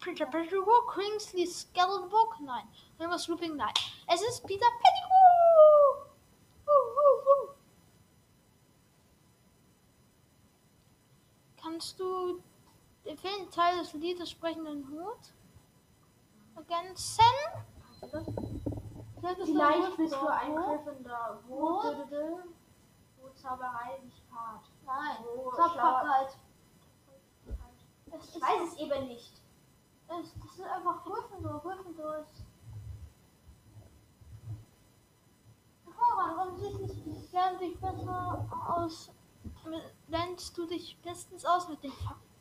Peter 0.00 0.26
Pettigrew, 0.26 0.66
Kingsley 0.94 1.46
Skeletonbook? 1.46 2.40
Nein. 2.40 2.68
Remus 3.00 3.26
Looping? 3.28 3.56
Nein. 3.56 3.72
Es 4.06 4.20
ist 4.20 4.46
Peter 4.46 4.66
Pettigrew! 4.82 5.14
Kannst 11.56 11.98
du 11.98 12.42
den 13.06 13.50
Teil 13.50 13.78
des 13.78 13.94
Liedes 13.94 14.30
sprechenden 14.30 14.86
Hut 14.90 15.32
ergänzen? 16.56 17.24
Vielleicht 19.20 19.96
bist 19.96 20.12
du 20.14 20.26
ein? 20.26 20.54
Gryffindor. 20.54 21.38
Wo? 21.48 21.82
Wo, 23.16 23.28
Zauberei 23.34 23.98
nicht 24.02 24.30
part. 24.30 24.70
Nein. 24.86 25.16
Tapferkeit. 25.56 26.38
Ich 28.12 28.40
weiß 28.40 28.72
es 28.72 28.76
eben 28.78 29.08
nicht. 29.08 29.40
Es, 30.08 30.34
das 30.34 30.52
ist 30.52 30.62
einfach 30.62 31.04
Gryffindor. 31.04 31.60
Gryffindor 31.60 32.18
ist. 32.18 32.44
Hervorragend. 35.84 36.38
Offensichtlich 36.38 37.32
lernst 37.32 37.60
du 37.60 37.66
dich 37.66 37.80
besser 37.80 38.46
aus. 38.68 39.10
Lernst 40.08 40.58
du 40.58 40.66
dich 40.66 40.98
bestens 41.02 41.44
aus 41.44 41.68
mit 41.68 41.82
den 41.82 41.92
Fakten. 41.92 42.33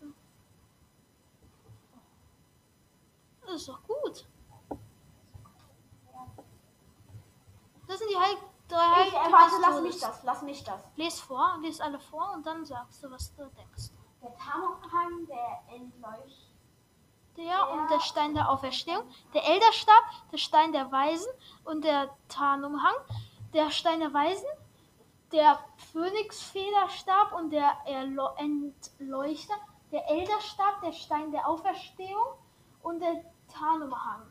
Das 3.45 3.55
ist 3.55 3.69
doch 3.69 3.83
gut. 3.83 4.25
Das 7.87 7.99
sind 7.99 8.09
die 8.09 8.17
Heil 8.17 8.37
drei 8.67 9.07
Ich, 9.07 9.13
äh, 9.13 9.31
warte, 9.31 9.55
lass 9.61 9.81
mich 9.81 9.99
das, 9.99 10.23
lass 10.23 10.41
mich 10.41 10.63
das. 10.63 10.81
Les 10.95 11.19
vor, 11.19 11.57
les 11.61 11.79
alle 11.79 11.99
vor 11.99 12.31
und 12.33 12.45
dann 12.45 12.65
sagst 12.65 13.03
du, 13.03 13.11
was 13.11 13.33
du 13.35 13.43
denkst. 13.43 13.91
Der 14.21 14.35
Tarnumhang, 14.37 15.27
der 15.27 15.75
entleuchtet. 15.75 16.49
Der 17.37 17.71
und 17.71 17.89
der 17.89 17.99
Stein 17.99 18.35
der 18.35 18.49
Auferstehung, 18.49 19.03
der 19.33 19.43
Elderstab, 19.43 20.03
der 20.31 20.37
Stein 20.37 20.71
der 20.71 20.91
Weisen 20.91 21.31
und 21.65 21.83
der 21.83 22.15
Tarnumhang, 22.29 22.93
der 23.53 23.71
Stein 23.71 23.99
der 23.99 24.13
Weisen, 24.13 24.47
der 25.31 25.59
Phönixfederstab 25.91 27.33
und 27.33 27.49
der 27.49 27.75
Erlo 27.85 28.29
Entleuchter, 28.37 29.55
der 29.91 30.07
Elderstab, 30.09 30.81
der 30.81 30.93
Stein 30.93 31.31
der 31.31 31.47
Auferstehung 31.47 32.37
und 32.83 32.99
der 32.99 33.23
Tarnumhang. 33.53 34.23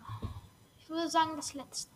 Ich 0.79 0.89
würde 0.89 1.09
sagen 1.09 1.37
das 1.37 1.55
letzte. 1.55 1.93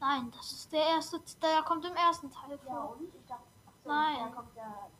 Nein, 0.00 0.32
das 0.36 0.50
ist 0.52 0.72
der 0.72 0.84
erste, 0.84 1.20
der 1.40 1.62
kommt 1.62 1.84
im 1.84 1.94
ersten 1.94 2.28
Teil 2.30 2.58
Ja, 2.66 2.74
vor. 2.74 2.96
und? 2.96 3.14
Ich 3.14 3.24
dachte, 3.26 3.44
ach 3.68 3.72
so, 3.84 3.88
Nein. 3.88 4.32
der. 4.56 4.90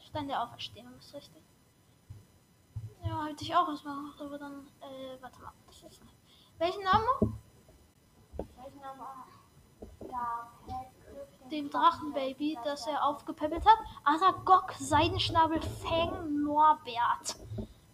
Stein 0.00 0.28
der 0.28 0.42
Auferstehung 0.42 0.94
ist 0.98 1.12
richtig. 1.14 1.42
Ja, 3.04 3.24
hätte 3.24 3.42
ich 3.44 3.54
auch 3.56 3.68
erstmal 3.68 3.96
gemacht, 3.96 4.20
aber 4.20 4.38
dann, 4.38 4.68
äh, 4.80 5.20
warte 5.20 5.40
mal. 5.42 5.52
Das 5.66 5.82
ist, 5.82 6.00
welchen 6.58 6.82
Namen? 6.84 7.40
Welchen 8.56 8.80
Namen? 8.80 9.00
Ja, 10.10 10.48
Dem 11.50 11.68
Drachenbaby, 11.70 12.58
das 12.64 12.86
er 12.86 13.04
aufgepäppelt 13.04 13.64
hat. 13.66 13.78
Aragog, 14.04 14.72
Seidenschnabel, 14.78 15.60
Fang, 15.60 16.42
Norbert. 16.44 17.36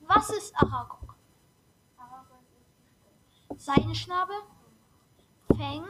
Was 0.03 0.31
ist 0.31 0.55
Aragog? 0.63 1.14
Seidenschnabel, 3.57 4.37
Fang, 5.57 5.85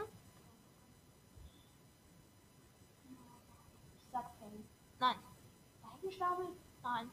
Ich 3.97 4.05
sag 4.11 4.25
Fang. 4.39 4.63
nein, 4.99 5.15
Seidenschnabel? 5.81 6.45
nein. 6.83 7.11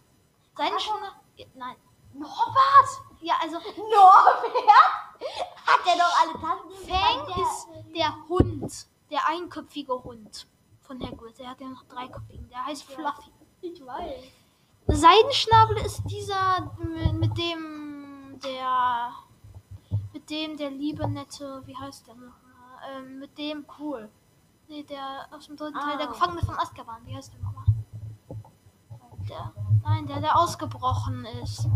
Seidenschnabel, 0.56 1.08
nein. 1.54 1.76
Norbert! 2.14 3.02
Ja, 3.22 3.34
also 3.40 3.56
Norbert? 3.56 4.44
Hat 5.66 5.86
der 5.86 5.96
doch 5.96 6.20
alle 6.20 6.32
Tassen? 6.40 6.70
Fang 6.88 7.42
ist 7.42 7.68
der 7.96 8.28
Hund, 8.28 8.86
der 9.10 9.26
einköpfige 9.28 10.02
Hund 10.04 10.46
von 10.82 11.00
Hagrid. 11.02 11.38
Der 11.38 11.50
hat 11.50 11.60
ja 11.60 11.68
noch 11.68 11.84
dreiköpfigen. 11.84 12.48
Der 12.50 12.66
heißt 12.66 12.84
Fluffy. 12.84 13.32
Ich 13.62 13.84
weiß. 13.84 14.24
Seidenschnabel 14.88 15.78
ist 15.78 16.02
dieser 16.04 16.70
mit, 16.78 17.12
mit 17.14 17.38
dem 17.38 18.38
der 18.44 19.14
dem 20.32 20.56
der 20.56 20.70
liebe 20.70 21.06
nette, 21.06 21.62
wie 21.66 21.76
heißt 21.76 22.06
der 22.08 22.14
noch? 22.16 22.32
Ähm, 22.90 23.20
mit 23.20 23.36
dem 23.38 23.64
Cool. 23.78 24.10
nee, 24.68 24.82
der 24.82 25.26
aus 25.30 25.46
dem 25.46 25.56
dritten 25.56 25.76
Ah. 25.76 25.88
Teil, 25.90 25.98
der 25.98 26.06
Gefangene 26.08 26.40
von 26.42 26.58
Azkaban, 26.58 27.06
wie 27.06 27.14
heißt 27.14 27.32
der 27.32 27.40
nochmal? 27.40 27.64
Der, 29.28 29.52
nein, 29.84 30.06
der 30.08 30.20
der 30.20 30.36
ausgebrochen 30.38 31.24
ist. 31.42 31.68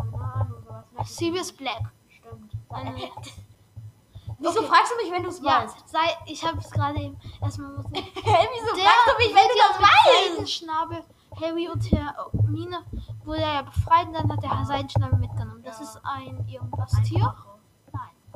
Sirius 1.04 1.52
Black. 1.52 1.92
Stimmt. 2.08 2.52
Äh, 2.70 3.10
Wieso 4.38 4.60
Okay. 4.60 4.68
fragst 4.68 4.92
du 4.92 4.96
mich, 5.02 5.12
wenn 5.12 5.22
du 5.22 5.28
es 5.30 5.40
ja, 5.40 5.62
weißt? 5.62 5.88
sei, 5.88 6.16
ich 6.26 6.44
habe 6.44 6.58
es 6.58 6.70
gerade 6.70 6.98
eben 7.00 7.16
erstmal 7.40 7.70
muss 7.70 7.86
Wieso 7.92 8.02
Der 8.02 8.84
fragst 8.84 9.06
du 9.06 9.24
mich, 9.24 9.34
wenn 9.34 9.48
du 9.48 9.58
das 9.68 9.80
weißt? 9.80 10.28
Seidenschnabel, 10.34 11.04
Harry 11.40 11.68
und 11.68 11.92
Hermine 11.92 12.84
wurde 13.24 13.40
er 13.42 13.54
ja 13.54 13.62
befreit 13.62 14.08
und 14.08 14.12
dann 14.14 14.30
hat 14.32 14.42
der 14.42 14.64
Seidenschnabel 14.66 15.18
mitgenommen. 15.18 15.62
Das 15.62 15.78
Ja. 15.78 15.84
ist 15.84 16.00
ein 16.04 16.46
irgendwas 16.48 16.92
Tier? 17.04 17.34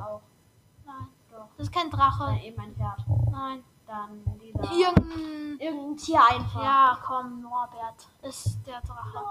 Nein, 0.01 0.07
Auch. 0.13 0.21
nein. 0.85 1.07
Doch. 1.31 1.47
Das 1.57 1.67
ist 1.67 1.73
kein 1.73 1.89
Drache. 1.89 2.25
Dann 2.25 2.37
eben 2.39 2.59
ein 2.61 2.75
Pferd. 2.75 3.05
Nein. 3.31 3.63
Dann 3.87 4.23
dieser. 4.41 4.71
Irgendein. 4.71 5.59
Irgendein 5.59 5.97
Tier 5.97 6.21
einfach. 6.29 6.63
Ja, 6.63 6.97
komm, 7.05 7.41
Norbert 7.41 8.07
ist 8.21 8.59
der 8.65 8.81
Drache. 8.81 9.23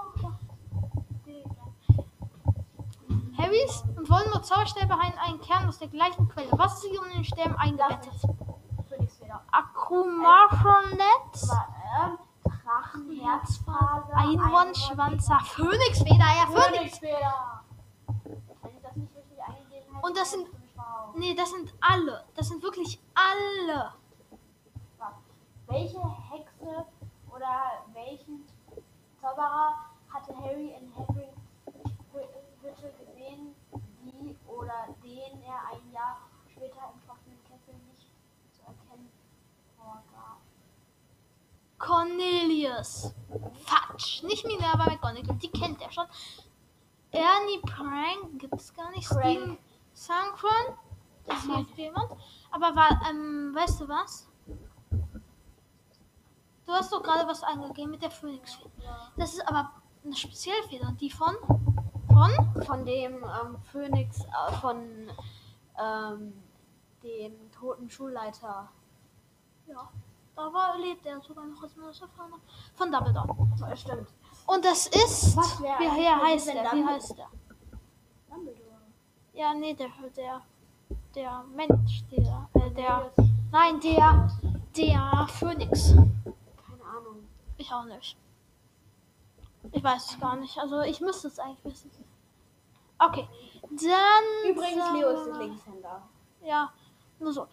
Harrys 3.37 3.83
und 3.97 4.09
Voldemort 4.09 4.45
Zauberstäbe 4.45 4.93
haben 4.93 5.13
einen 5.17 5.41
Kern 5.41 5.67
aus 5.67 5.79
der 5.79 5.87
gleichen 5.87 6.27
Quelle. 6.29 6.49
Was 6.51 6.75
ist 6.75 6.85
hier 6.91 7.01
um 7.01 7.09
den 7.09 7.23
Stäben 7.23 7.55
eingebettet? 7.55 8.13
Akkumachonet, 9.51 11.01
Aber, 11.49 11.67
ähm, 12.05 12.17
Drachen, 12.43 13.11
Herzfaser, 13.19 14.13
Einhornschwanzer, 14.15 15.39
Phönixfeder, 15.45 16.17
ja, 16.17 16.45
Phönix. 16.47 16.99
Phönixfeder. 16.99 17.61
Und 20.01 20.17
das 20.17 20.31
sind- 20.31 20.47
verhauen. 21.01 21.19
Nee, 21.19 21.33
das 21.35 21.49
sind 21.51 21.73
alle. 21.79 22.23
Das 22.35 22.47
sind 22.47 22.61
wirklich 22.63 22.99
alle. 23.13 23.93
Welche 25.67 25.99
Hexe 26.29 26.85
oder 27.33 27.85
welchen 27.93 28.45
Zauberer 29.21 29.75
hatte 30.09 30.35
Harry 30.35 30.73
in 30.77 30.93
Hagrids 30.93 31.37
Hü- 32.13 32.27
Hütte 32.61 32.91
gesehen, 32.99 33.55
die 34.03 34.35
oder 34.47 34.87
den 35.01 35.41
er 35.43 35.59
ein 35.71 35.91
Jahr 35.93 36.17
später 36.51 36.91
im 36.93 37.01
trockenen 37.07 37.39
Kessel 37.45 37.73
nicht 37.89 38.11
zu 38.53 38.61
erkennen 38.63 39.09
vorgab? 39.77 40.41
Cornelius. 41.77 43.13
Fatsch. 43.65 44.23
Nicht 44.23 44.45
Minerva 44.45 44.85
McGonagall. 44.87 45.37
Die 45.37 45.51
kennt 45.51 45.81
er 45.81 45.91
schon. 45.91 46.07
Ernie 47.11 47.59
Prank 47.61 48.39
gibt's 48.39 48.73
gar 48.73 48.91
nicht. 48.91 49.07
Prank. 49.07 49.23
Steven 49.23 49.57
Sankron. 49.93 50.77
Das 51.31 51.55
hilft 51.55 51.77
jemand. 51.77 52.11
Aber 52.51 52.75
war, 52.75 53.01
ähm, 53.09 53.53
weißt 53.55 53.81
du 53.81 53.87
was? 53.87 54.27
Du 56.65 56.71
hast 56.73 56.91
doch 56.91 57.01
gerade 57.01 57.27
was 57.27 57.43
eingegeben 57.43 57.91
mit 57.91 58.01
der 58.01 58.11
Phoenix. 58.11 58.57
Das 59.17 59.33
ist 59.33 59.47
aber 59.47 59.71
eine 60.03 60.15
Spezialfeder. 60.15 60.93
Die 60.99 61.09
von? 61.09 61.35
Von? 62.07 62.63
Von 62.63 62.85
dem 62.85 63.23
ähm, 63.23 63.57
Phönix, 63.71 64.21
äh, 64.21 64.53
von 64.59 65.09
ähm, 65.81 66.33
dem 67.03 67.51
toten 67.51 67.89
Schulleiter. 67.89 68.69
Ja. 69.67 69.89
Da 70.35 70.53
war, 70.53 70.77
lebt 70.77 71.05
er 71.05 71.19
sogar 71.21 71.45
noch 71.45 71.61
als 71.61 71.75
hat. 71.75 72.09
Von 72.75 72.91
Dumbledore. 72.91 73.35
So, 73.55 73.75
stimmt. 73.75 74.07
Und 74.47 74.63
das 74.63 74.87
ist. 74.87 75.35
Was 75.35 75.61
wie, 75.61 75.67
heißt 75.67 76.47
der? 76.47 76.71
Wie 76.71 76.85
heißt 76.85 77.17
der? 77.17 77.27
Dumbledore. 78.29 78.61
Ja, 79.33 79.53
nee, 79.53 79.73
der, 79.73 79.89
der, 80.15 80.41
der 81.15 81.43
Mensch, 81.55 82.03
der, 82.11 82.49
äh, 82.53 82.71
der, 82.71 83.11
nein, 83.51 83.79
der, 83.79 84.29
der 84.75 85.27
Phönix. 85.27 85.89
Keine 85.89 86.83
Ahnung. 86.83 87.27
Ich 87.57 87.71
auch 87.71 87.85
nicht. 87.85 88.17
Ich 89.71 89.83
weiß 89.83 90.11
es 90.11 90.19
gar 90.19 90.35
nicht. 90.37 90.57
Also, 90.57 90.81
ich 90.81 91.01
müsste 91.01 91.27
es 91.27 91.39
eigentlich 91.39 91.63
wissen. 91.63 91.91
Okay, 92.97 93.27
dann. 93.61 94.51
Übrigens, 94.51 94.83
sagen 94.83 94.99
Leo 94.99 95.09
ist 95.09 95.37
Linkshänder. 95.37 96.01
Ja, 96.43 96.71
nur 97.19 97.33
so. 97.33 97.47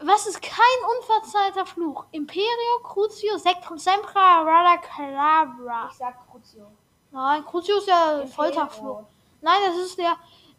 Was 0.00 0.26
ist 0.28 0.40
kein 0.40 0.78
unverzeihter 0.96 1.66
Fluch? 1.66 2.04
Imperio, 2.12 2.82
Crucio, 2.84 3.36
Sectum 3.36 3.78
Sempra, 3.78 4.42
Rada 4.42 4.76
Calabra. 4.76 5.88
Ich 5.90 5.96
sag 5.96 6.14
Crucio. 6.30 6.66
Nein, 7.10 7.44
Crucio 7.44 7.78
ist 7.78 7.88
ja 7.88 8.24
Folterfluch. 8.26 9.02
Nein, 9.40 9.58
das 9.66 9.76
ist 9.76 9.98
der 9.98 10.16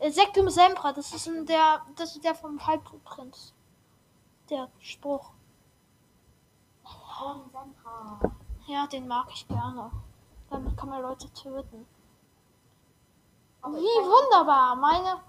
Sectum 0.07 0.49
Sempra. 0.49 0.93
Das 0.93 1.13
ist 1.13 1.27
der, 1.47 1.81
das 1.95 2.15
ist 2.15 2.23
der 2.23 2.35
vom 2.35 2.65
Halbblutprinz. 2.65 3.53
Der 4.49 4.69
Spruch. 4.79 5.31
Ja, 8.67 8.87
den 8.87 9.07
mag 9.07 9.27
ich 9.33 9.47
gerne. 9.47 9.91
Damit 10.49 10.77
kann 10.77 10.89
man 10.89 11.01
Leute 11.01 11.31
töten. 11.33 11.85
Wie 13.61 13.99
wunderbar, 14.07 14.75
meine 14.77 15.21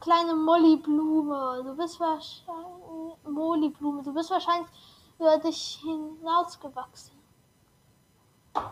kleine 0.00 0.34
Mollyblume. 0.34 1.62
Du 1.64 1.76
bist 1.76 1.98
wahrscheinlich 1.98 3.16
Mollyblume. 3.24 4.02
Du 4.02 4.14
bist 4.14 4.30
wahrscheinlich 4.30 4.70
über 5.18 5.36
dich 5.38 5.80
hinausgewachsen. 5.82 7.18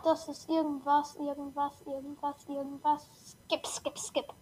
Das 0.05 0.29
ist 0.29 0.49
irgendwas, 0.49 1.17
irgendwas, 1.17 1.83
irgendwas, 1.83 2.49
irgendwas. 2.49 3.11
Skip, 3.47 3.67
skip, 3.67 3.99
skip. 3.99 4.35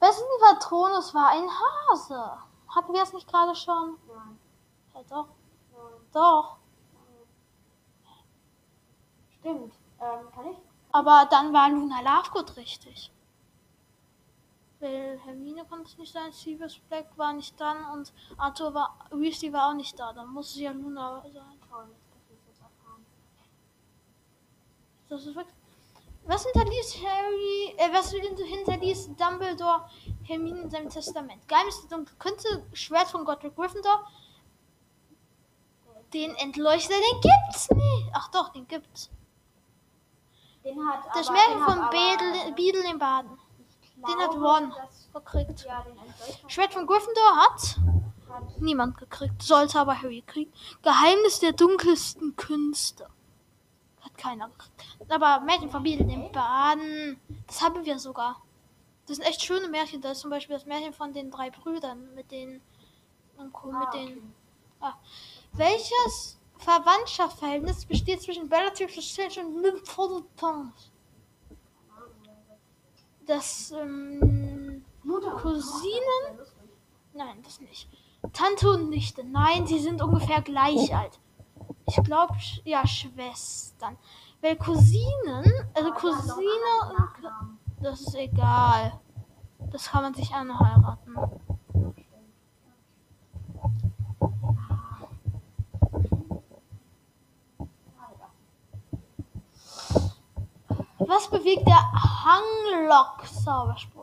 Wessen 0.00 0.24
Patronus 0.40 1.14
war 1.14 1.28
ein 1.30 1.48
Hase? 1.48 2.38
Hatten 2.68 2.92
wir 2.92 3.02
es 3.02 3.12
nicht 3.12 3.28
gerade 3.28 3.54
schon? 3.54 3.98
Nein, 4.08 4.38
Ja, 4.94 5.02
doch. 5.08 5.26
nein, 5.72 6.00
Doch. 6.12 6.56
nein. 8.04 8.24
Stimmt. 9.38 9.74
Ähm, 10.00 10.30
kann 10.34 10.46
ich? 10.52 10.56
Aber 10.92 11.26
dann 11.30 11.52
war 11.52 11.68
Luna 11.70 12.00
Lovegood 12.00 12.56
richtig. 12.56 13.12
Weil 14.80 15.18
Hermine 15.24 15.64
konnte 15.66 15.90
es 15.90 15.98
nicht 15.98 16.12
sein, 16.12 16.32
Sirius 16.32 16.78
Black 16.88 17.06
war 17.18 17.34
nicht 17.34 17.60
dann 17.60 17.84
und 17.92 18.12
Arthur 18.38 18.72
war, 18.72 18.96
Weasley 19.10 19.52
war 19.52 19.68
auch 19.70 19.74
nicht 19.74 19.98
da. 19.98 20.12
Dann 20.14 20.28
muss 20.28 20.50
es 20.54 20.60
ja 20.60 20.72
Luna 20.72 21.20
sein. 21.22 21.34
Erfahren. 21.36 21.90
Das 25.10 25.26
ist 25.26 25.34
wirklich. 25.34 25.54
Was 26.24 26.44
hinterließ 26.44 26.98
Harry, 27.02 27.74
äh, 27.76 27.92
was 27.92 28.12
hinterließ 28.12 29.16
Dumbledore 29.16 29.88
Hermine 30.22 30.60
in 30.62 30.70
seinem 30.70 30.88
Testament? 30.88 31.46
Geheimnis 31.48 31.80
der 31.80 31.96
dunklen 31.96 32.18
Künste, 32.18 32.66
Schwert 32.72 33.08
von 33.08 33.24
Godric 33.24 33.56
Gryffindor. 33.56 34.06
Den 36.12 36.34
Entleuchter, 36.36 36.94
den 36.94 37.20
gibt's 37.20 37.70
nicht. 37.70 38.10
Ach 38.12 38.28
doch, 38.30 38.50
den 38.50 38.66
gibt's. 38.66 39.10
Den 40.64 40.78
hat 40.86 41.04
Das 41.14 41.28
aber, 41.28 41.38
hat 41.38 41.70
von 41.70 41.90
Bedel, 41.90 42.52
Beadle 42.54 42.90
in 42.90 42.98
Baden. 42.98 43.38
Den 43.96 44.18
hat 44.18 44.34
Ron 44.34 44.72
gekriegt. 45.14 45.64
Ja, 45.64 45.84
Schwert 46.48 46.72
von 46.72 46.86
Gryffindor 46.86 47.36
hat 47.36 47.78
hat. 48.28 48.60
niemand 48.60 48.96
gekriegt, 48.96 49.42
sollte 49.42 49.78
aber 49.78 50.00
Harry 50.00 50.22
kriegen. 50.26 50.52
Geheimnis 50.82 51.40
der 51.40 51.52
dunkelsten 51.52 52.36
Künste. 52.36 53.08
Hat 54.00 54.16
keiner. 54.16 54.50
Aber 55.08 55.40
Märchen 55.40 55.70
von 55.70 55.82
Beadle 55.82 56.12
in 56.12 56.32
Baden, 56.32 57.20
das 57.46 57.60
haben 57.60 57.84
wir 57.84 57.98
sogar. 57.98 58.42
Das 59.06 59.16
sind 59.16 59.26
echt 59.26 59.42
schöne 59.42 59.68
Märchen. 59.68 60.00
Da 60.00 60.12
ist 60.12 60.20
zum 60.20 60.30
Beispiel 60.30 60.56
das 60.56 60.66
Märchen 60.66 60.92
von 60.92 61.12
den 61.12 61.30
drei 61.30 61.50
Brüdern 61.50 62.14
mit 62.14 62.30
den 62.30 62.60
Und 63.36 63.52
Co. 63.52 63.70
Ah, 63.70 63.78
mit 63.80 63.88
okay. 63.88 64.06
den. 64.06 64.34
Welches 65.52 66.38
Verwandtschaftsverhältnis 66.58 67.84
besteht 67.84 68.22
zwischen 68.22 68.48
Bellatrix 68.48 68.96
Lestrange 68.96 69.46
und 69.46 69.62
Nymphadora 69.62 70.24
Tonks? 70.36 70.90
Das, 73.26 73.72
ähm, 73.72 74.84
Cousinen? 75.02 76.36
Das 76.36 76.54
nein, 77.14 77.42
das 77.42 77.60
nicht. 77.60 77.88
Tante 78.32 78.68
und 78.70 78.90
Nichte, 78.90 79.24
nein, 79.24 79.66
sie 79.66 79.78
sind 79.78 80.02
ungefähr 80.02 80.42
gleich 80.42 80.94
alt. 80.94 81.18
Ich 81.90 82.00
glaube, 82.04 82.34
ja, 82.62 82.86
Schwestern. 82.86 83.98
Weil 84.40 84.54
Cousinen, 84.54 85.44
also 85.74 85.90
Cousine. 85.90 87.08
Das 87.80 88.00
ist 88.00 88.14
egal. 88.14 89.00
Das 89.72 89.90
kann 89.90 90.02
man 90.04 90.14
sich 90.14 90.32
auch 90.32 90.44
noch 90.44 90.60
heiraten. 90.60 91.16
Was 100.98 101.28
bewegt 101.28 101.66
der 101.66 101.82
Hanglock-Zauberspruch? 102.24 103.99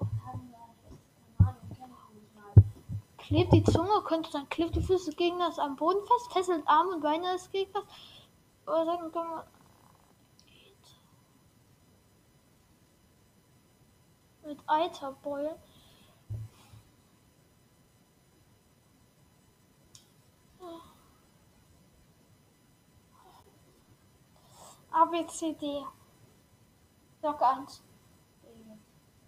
Klebt 3.28 3.52
die 3.52 3.64
Zunge, 3.66 4.02
könnte 4.06 4.32
dann 4.32 4.48
klebt 4.48 4.74
die 4.78 4.82
Füße 4.82 5.08
des 5.08 5.18
Gegners 5.18 5.60
am 5.60 5.76
Boden 5.76 6.00
fest, 6.08 6.32
fesselt 6.32 6.66
Arme 6.66 6.92
und 6.92 7.02
Beine 7.02 7.34
des 7.34 7.52
Gegners. 7.52 7.84
Oder 8.66 8.86
sagen 8.86 9.12
kann 9.12 9.30
man. 9.30 9.44
Mit 14.46 14.60
Eiterbeulen. 14.66 15.58
A, 24.90 25.04
B, 25.04 25.28
C, 25.28 25.54
D. 25.54 25.86
Sag 27.22 27.42
eins. 27.42 27.84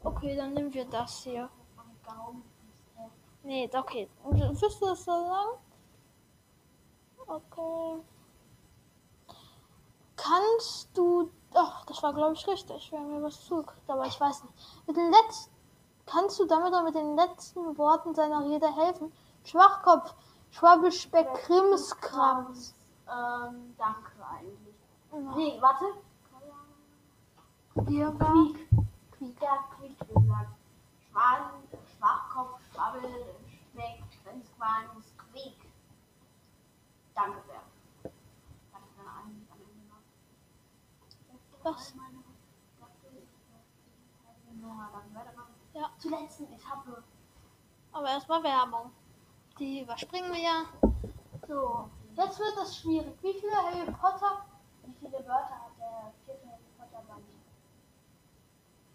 Okay, 0.01 0.37
dann 0.37 0.53
nehmen 0.53 0.73
wir 0.73 0.85
das 0.85 1.23
hier. 1.25 1.49
Nee, 3.43 3.69
okay. 3.73 4.09
Wirst 4.23 4.81
du 4.81 4.85
das 4.85 5.05
so 5.05 5.11
lang? 5.11 5.47
Okay. 7.27 8.03
Kannst 10.15 10.97
du. 10.97 11.31
Ach, 11.53 11.85
das 11.85 12.03
war 12.03 12.13
glaube 12.13 12.33
ich 12.33 12.47
richtig. 12.47 12.91
Wir 12.91 12.99
haben 12.99 13.11
mir 13.11 13.23
was 13.23 13.45
zugekriegt, 13.45 13.89
aber 13.89 14.05
ich 14.05 14.19
weiß 14.19 14.43
nicht. 14.43 14.55
Mit 14.87 14.97
den 14.97 15.11
letzten. 15.11 15.53
Kannst 16.05 16.39
du 16.39 16.45
damit 16.45 16.69
oder 16.69 16.83
mit 16.83 16.95
den 16.95 17.15
letzten 17.15 17.77
Worten 17.77 18.15
seiner 18.15 18.43
Rede 18.43 18.67
helfen? 18.75 19.13
Schwachkopf, 19.43 20.15
Schwabbelspeck, 20.49 21.33
Krimskrams. 21.35 22.73
Ähm, 23.07 23.75
danke 23.77 24.11
eigentlich. 24.27 24.75
Ja. 25.11 25.35
Nee, 25.35 25.57
warte. 25.61 25.85
War. 27.75 27.83
Quiek. 29.11 29.39
Der 29.39 29.51
hat 29.51 29.71
Quiek 29.77 29.99
gesagt. 29.99 30.49
Schwan, 31.11 31.41
Schwachkopf, 31.97 32.59
Schwabbel, 32.79 33.35
Speck, 33.73 33.99
Grenzqualms, 34.23 35.13
Quiek. 35.17 35.59
Danke 37.13 37.41
sehr. 37.45 37.61
Hatte 38.71 38.85
ich 38.89 38.99
eine 38.99 39.09
Ahnung, 39.09 39.47
am 39.51 39.59
Ende 39.59 39.83
noch. 39.89 41.71
Was? 41.71 41.93
Ja, 45.73 45.81
dann. 45.81 45.99
Zur 45.99 46.11
letzten 46.11 46.53
Etappe. 46.53 47.03
Aber 47.91 48.07
erstmal 48.07 48.43
Werbung. 48.43 48.91
Die 49.59 49.81
überspringen 49.81 50.31
wir 50.31 50.41
ja. 50.41 50.65
So, 51.49 51.89
jetzt 52.15 52.39
wird 52.39 52.57
es 52.63 52.77
schwierig. 52.77 53.13
Wie 53.21 53.33
viele 53.33 53.57
Harry 53.57 53.91
Potter? 53.91 54.45
Wie 54.83 54.93
viele 55.01 55.19
Wörter 55.27 55.65
hat 55.65 55.77
der 55.77 56.13
vierte 56.25 56.47
Harry 56.47 56.63
Potter 56.77 57.03
Band? 57.09 57.25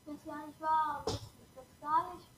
Das 0.06 0.14
ist 0.14 0.24
gar 0.24 0.46
nicht 0.46 0.60
wahr. 0.60 1.02
Das 1.04 1.14
ist 1.16 1.54
das 1.54 1.66
gar 1.82 2.14
nicht. 2.14 2.33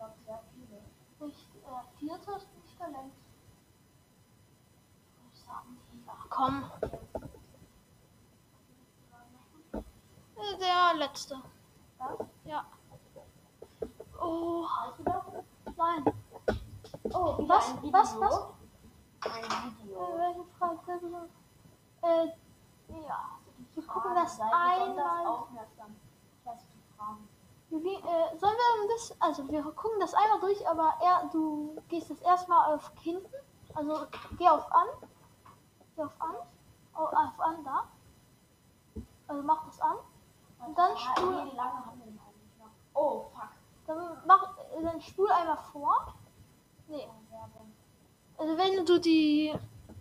Ich 0.00 0.06
glaube, 0.06 0.14
sehr 0.24 0.40
viele. 0.54 0.80
Nicht, 1.28 1.48
äh, 1.56 1.98
vierte 1.98 2.30
ist 2.32 2.48
nicht 2.64 2.80
der 2.80 2.88
längste. 2.88 3.20
Ich 5.34 5.40
sag 5.40 5.64
nicht. 5.68 6.08
Ach 6.08 6.26
komm. 6.30 6.64
Äh, 9.72 10.58
Der 10.58 10.94
letzte. 10.98 11.42
Was? 11.98 12.18
Ja. 12.44 12.64
Oh, 14.18 14.62
Weißt 14.64 14.98
du 14.98 15.02
das? 15.04 15.76
nein. 15.76 16.04
Oh, 17.12 17.44
Was? 17.46 17.74
Was? 17.92 18.20
Was? 18.20 18.46
Ein 19.20 19.44
Äh, 19.44 19.82
Video. 19.82 20.18
welche 20.18 20.44
Frage? 20.58 21.28
Äh, 22.02 22.26
ja. 23.06 23.38
Wir 23.74 23.86
gucken 23.86 24.14
das 24.14 24.40
einmal. 24.40 25.44
Gehen, 27.78 28.02
äh, 28.04 28.36
sollen 28.36 28.54
wir 28.56 28.88
bisschen, 28.94 29.16
also 29.20 29.48
wir 29.48 29.62
gucken 29.62 30.00
das 30.00 30.14
einmal 30.14 30.40
durch, 30.40 30.66
aber 30.68 30.94
er, 31.00 31.28
du 31.32 31.80
gehst 31.88 32.10
jetzt 32.10 32.22
erstmal 32.22 32.74
auf 32.74 32.90
hinten, 33.00 33.32
also 33.74 34.06
geh 34.38 34.48
auf 34.48 34.70
an, 34.72 34.86
geh 35.94 36.02
auf 36.02 36.20
an, 36.20 36.34
oh, 36.96 37.04
auf 37.04 37.40
an 37.40 37.64
da, 37.64 37.88
also 39.28 39.42
mach 39.42 39.64
das 39.66 39.80
an, 39.80 39.96
Und 40.66 40.76
dann 40.76 40.96
spul- 40.96 41.44
nee, 41.44 41.52
wie? 41.52 41.58
Oh, 42.94 43.26
fuck. 43.32 43.48
dann 43.86 44.18
mach, 44.26 44.54
dann 44.82 45.00
spul 45.00 45.30
einmal 45.30 45.56
vor, 45.72 46.14
nee, 46.88 47.08
also 48.36 48.56
wenn 48.56 48.84
du 48.84 48.98
die, 48.98 49.54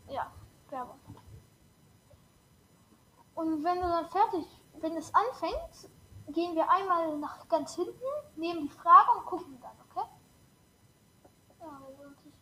ja, 0.07 0.31
Werbung. 0.69 0.99
Und 3.35 3.63
wenn 3.63 3.81
du 3.81 3.87
dann 3.87 4.05
fertig, 4.09 4.45
wenn 4.81 4.97
es 4.97 5.13
anfängt, 5.13 5.89
gehen 6.33 6.55
wir 6.55 6.69
einmal 6.69 7.17
nach 7.17 7.47
ganz 7.47 7.75
hinten, 7.75 7.93
nehmen 8.35 8.61
die 8.63 8.69
Frage 8.69 9.11
und 9.17 9.25
gucken 9.25 9.59
dann, 9.61 9.71
okay? 9.89 10.07
Ja, 11.59 11.79
wir 11.87 11.95
sind 11.95 12.17
sich. 12.23 12.33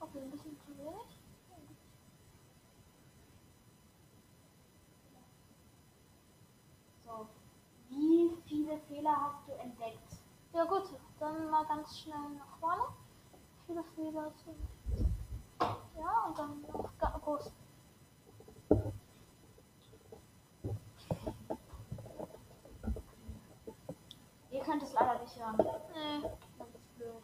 Okay, 0.00 0.20
ein 0.22 0.30
bisschen 0.30 0.58
zu 0.60 0.76
wenig. 0.78 1.18
So. 7.04 7.26
Wie 7.88 8.30
viele 8.46 8.78
Fehler 8.88 9.16
hast 9.20 9.46
du 9.48 9.52
entdeckt? 9.52 9.98
Ja 10.54 10.64
gut, 10.64 10.84
dann 11.18 11.50
mal 11.50 11.64
ganz 11.66 11.98
schnell 11.98 12.30
nach 12.38 12.56
vorne. 12.58 12.82
Viele 13.66 13.82
Fehler 13.94 14.30
sind. 14.44 14.56
Ja, 15.98 16.24
und 16.26 16.38
dann 16.38 16.64
auf 16.72 16.90
ga- 16.98 17.18
groß. 17.24 17.50
Ihr 24.62 24.68
könnt 24.68 24.82
es 24.84 24.92
leider 24.92 25.18
nicht 25.18 25.36
hören. 25.36 25.56
Nee. 25.58 26.30
Das 26.56 26.68
ist 26.68 26.94
blöd. 26.96 27.22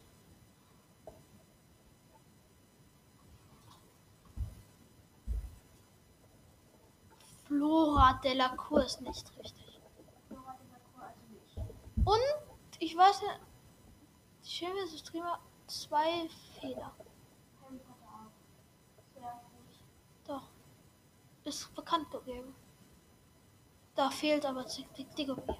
Flora 7.44 8.14
della 8.24 8.48
Cour 8.56 8.84
ist 8.84 9.00
nicht 9.02 9.38
richtig. 9.38 9.80
Flora 10.26 10.56
de 10.56 10.66
la 10.68 10.78
Cour 10.92 11.04
also 11.04 11.20
nicht. 11.30 11.56
Und 12.04 12.80
ich 12.80 12.96
weiß 12.96 13.22
nicht, 13.22 13.40
die 14.42 14.50
Schilde 14.50 14.80
des 14.90 14.98
Streamer 14.98 15.38
zwei 15.68 16.28
Fehler. 16.60 16.92
Doch. 20.26 20.48
Ist 21.44 21.72
bekannt 21.76 22.10
gegeben. 22.10 22.52
Da 23.94 24.10
fehlt 24.10 24.44
aber 24.44 24.64
die 24.64 25.04
Diggory. 25.14 25.56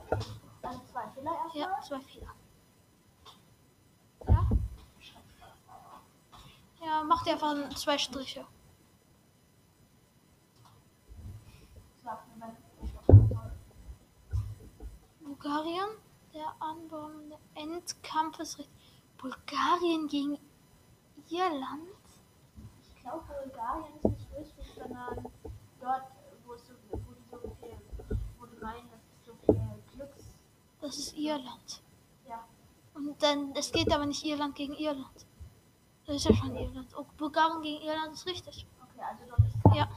Also 0.63 0.81
zwei 0.93 1.09
Fehler 1.09 1.33
erstmal. 1.33 1.63
Ja, 1.63 1.81
zwei 1.81 2.01
Fehler. 2.01 2.35
Ja? 4.29 4.49
Ja, 6.85 7.03
mach 7.05 7.25
dir 7.25 7.33
einfach 7.33 7.75
zwei 7.75 7.99
Striche. 7.99 8.47
Bulgarien, 15.21 15.89
der 16.35 16.55
anbahnende 16.59 17.39
Endkampf 17.55 18.39
ist 18.41 18.59
richtig. 18.59 18.75
Bulgarien 19.19 20.09
gegen 20.09 20.39
Irland? 21.29 21.89
Ich 22.83 23.03
glaube, 23.03 23.25
Bulgarien 23.43 23.95
ist 23.97 24.05
nicht 24.05 24.31
Österreich, 24.39 24.75
sondern 24.75 25.33
dort, 25.81 26.03
Das 30.81 30.97
ist 30.97 31.17
Irland. 31.17 31.83
Ja. 32.29 32.45
Und 32.95 33.21
dann, 33.23 33.53
es 33.57 33.73
geht 33.73 33.93
aber 33.93 34.07
nicht 34.07 34.25
Irland 34.25 34.55
gegen 34.55 34.75
Irland. 34.75 35.27
Das 36.07 36.17
ist 36.17 36.25
ja 36.25 36.35
schon 36.35 36.57
Irland. 36.57 36.89
Oh, 36.97 37.05
Bulgarien 37.17 37.63
gegen 37.63 37.83
Irland 37.83 38.15
ist 38.15 38.27
richtig. 38.27 38.67
Okay, 38.81 39.03
also 39.03 39.25
dort 39.29 39.41
ist 39.41 39.57
Irland. 39.65 39.77
Ja. 39.77 39.89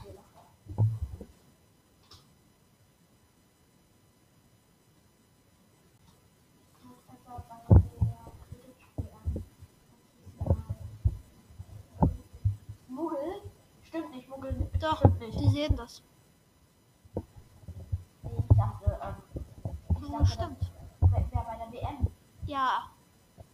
Muggel? 12.88 13.42
Stimmt 13.82 14.10
nicht, 14.10 14.28
Muggel. 14.28 14.70
Doch, 14.80 15.04
nicht. 15.18 15.40
die 15.40 15.48
sehen 15.48 15.76
das. 15.76 16.02
Ich 18.24 18.56
dachte, 18.56 18.98
ähm, 19.02 19.16
ich 20.02 20.08
oh, 20.08 20.18
dachte, 20.18 20.26
Stimmt 20.26 20.71
wer 21.12 21.42
bei 21.42 21.56
der 21.56 21.72
WM. 21.72 22.06
Ja. 22.46 22.84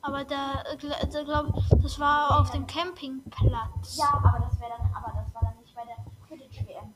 Aber 0.00 0.24
da, 0.24 0.62
da 0.80 1.22
glaube 1.24 1.52
das 1.82 1.98
war 1.98 2.40
auf 2.40 2.50
dem 2.50 2.66
Campingplatz. 2.66 3.96
Ja, 3.96 4.14
aber 4.14 4.46
das 4.46 4.60
wäre 4.60 4.70
dann, 4.78 4.94
aber 4.94 5.12
das 5.20 5.34
war 5.34 5.42
dann 5.42 5.58
nicht 5.60 5.74
bei 5.74 5.84
der 5.84 5.96
Quidditch 6.26 6.66
WM. 6.66 6.94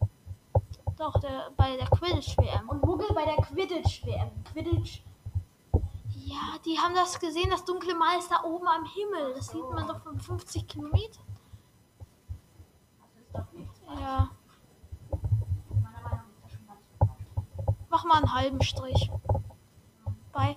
Doch, 0.97 1.19
der, 1.19 1.51
bei 1.57 1.77
der 1.77 1.87
Quidditch-WM. 1.87 2.69
Und 2.69 2.85
Muggel 2.85 3.09
bei 3.15 3.25
der 3.25 3.37
Quidditch 3.37 4.07
WM. 4.07 4.31
Quidditch. 4.45 5.03
Ja, 6.15 6.59
die 6.65 6.79
haben 6.79 6.95
das 6.95 7.19
gesehen, 7.19 7.51
das 7.51 7.65
dunkle 7.65 7.95
Mal 7.95 8.19
ist 8.19 8.31
da 8.31 8.45
oben 8.45 8.69
am 8.69 8.85
Himmel. 8.85 9.35
Das 9.35 9.49
sieht 9.49 9.69
man 9.71 9.89
doch 9.89 10.01
von 10.03 10.19
50 10.21 10.69
Kilometern. 10.69 11.25
Das 13.01 13.17
ist 13.21 13.35
doch 13.35 13.53
nichts. 13.53 13.81
Ja. 14.01 14.31
Meiner 15.71 16.03
Meinung 16.03 16.11
nach 16.11 16.29
ist 16.29 16.45
das 16.45 16.53
schon 16.53 16.67
ganz 16.67 16.81
gut. 16.99 17.09
Mach 17.91 18.05
mal 18.05 18.19
einen 18.19 18.33
halben 18.33 18.63
Strich. 18.63 19.11
Bei 20.33 20.57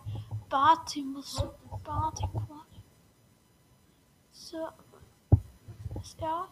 Bartimus. 0.50 1.44
Bartimus. 1.84 2.44
So. 4.32 4.68
Ist 6.02 6.22
er? 6.22 6.48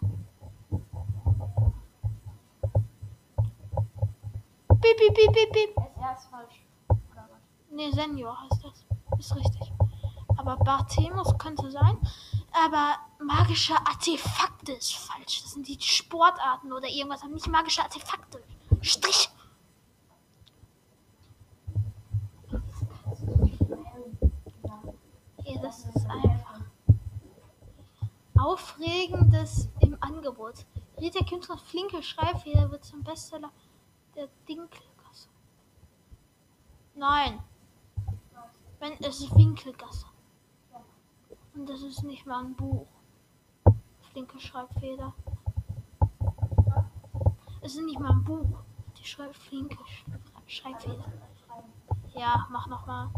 Piep, 4.81 4.97
piep, 4.97 5.13
piep, 5.15 5.33
piep, 5.33 5.51
piep. 5.53 5.83
SR 6.03 6.17
ist 6.17 6.25
falsch. 6.27 6.65
Nee, 7.71 7.91
Senior 7.91 8.38
heißt 8.41 8.63
das. 8.63 8.86
Ist 9.19 9.36
richtig. 9.36 9.71
Aber 10.38 10.57
Bartemus 10.57 11.38
könnte 11.38 11.71
sein. 11.71 11.97
Aber 12.51 12.97
magische 13.19 13.73
Artefakte 13.73 14.73
ist 14.73 14.93
falsch. 14.93 15.43
Das 15.43 15.53
sind 15.53 15.67
die 15.67 15.79
Sportarten 15.79 16.71
oder 16.71 16.88
irgendwas. 16.88 17.23
Aber 17.23 17.31
nicht 17.31 17.47
magische 17.47 17.81
Artefakte. 17.81 18.43
Strich. 18.81 19.29
Okay, 25.38 25.59
das 25.81 25.95
ist 25.95 26.09
einfach. 26.09 26.59
Aufregendes 28.38 29.69
im 29.79 29.97
Angebot. 30.01 30.65
Rita 30.99 31.23
Künstler 31.25 31.57
flinke 31.57 32.03
Schreibfehler 32.03 32.69
wird 32.71 32.83
zum 32.83 33.03
Bestseller 33.03 33.51
der 34.15 34.27
Dinkelgasse. 34.47 35.29
Nein. 36.95 37.39
Wenn 38.79 38.93
es 38.99 39.21
ist 39.21 39.36
Winkelgasse. 39.36 40.05
Und 41.55 41.69
das 41.69 41.81
ist 41.81 42.03
nicht 42.03 42.25
mal 42.25 42.43
ein 42.43 42.55
Buch. 42.55 42.88
Flinke 44.12 44.39
Schreibfehler. 44.39 45.13
Es 47.62 47.75
ist 47.75 47.86
nicht 47.86 47.99
mal 47.99 48.12
ein 48.12 48.23
Buch. 48.23 48.59
Die 48.99 49.05
Schreib 49.05 49.36
flinke 49.36 49.77
Sch- 49.83 50.05
Schreibfehler. 50.47 51.05
Ja, 52.13 52.47
mach 52.51 52.67
noch 52.67 52.86
mal. 52.86 53.09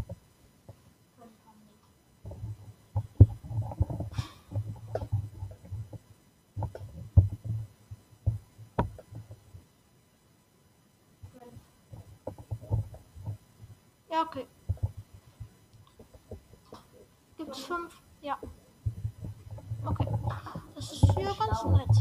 Ja, 14.10 14.22
okay. 14.22 14.46
Gibt's 17.36 17.60
fünf? 17.64 18.00
Ja. 18.22 18.38
Okay. 19.84 20.06
Das 20.74 20.92
ist 20.92 21.04
hier 21.12 21.34
ganz 21.34 21.64
nett. 21.64 21.96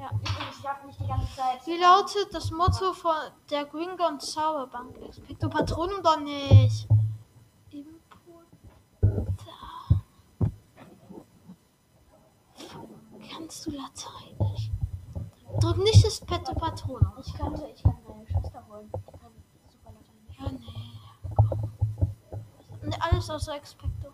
Ja. 0.00 0.10
Übrigens, 0.10 0.58
ich 0.58 0.68
habe 0.68 0.86
nicht 0.86 1.00
die 1.00 1.06
ganze 1.06 1.36
Zeit. 1.36 1.66
Wie 1.66 1.71
lautet 1.82 2.32
das 2.32 2.50
Motto 2.50 2.92
von 2.92 3.14
der 3.50 3.64
Gringon 3.66 4.20
Zauberbank? 4.20 4.96
Expecto 5.02 5.48
Patronum 5.48 6.02
doch 6.02 6.20
nicht. 6.20 6.86
Kannst 13.30 13.66
du 13.66 13.70
Lateinisch? 13.72 14.70
Drück 15.60 15.78
nicht 15.78 16.04
das 16.04 16.20
Petto 16.20 16.54
Patronum. 16.54 17.12
Ich 17.24 17.34
könnte, 17.34 17.66
ich 17.74 17.82
kann 17.82 17.96
meine 18.06 18.26
Schwester 18.26 18.64
holen. 18.68 18.90
Die 18.92 19.12
kann 19.18 19.32
super 19.70 19.92
Lateinisch. 19.92 20.38
Ja, 20.38 20.50
nee. 20.52 21.00
Komm. 21.34 21.72
Alles 23.00 23.30
außer 23.30 23.54
Expecto. 23.56 24.08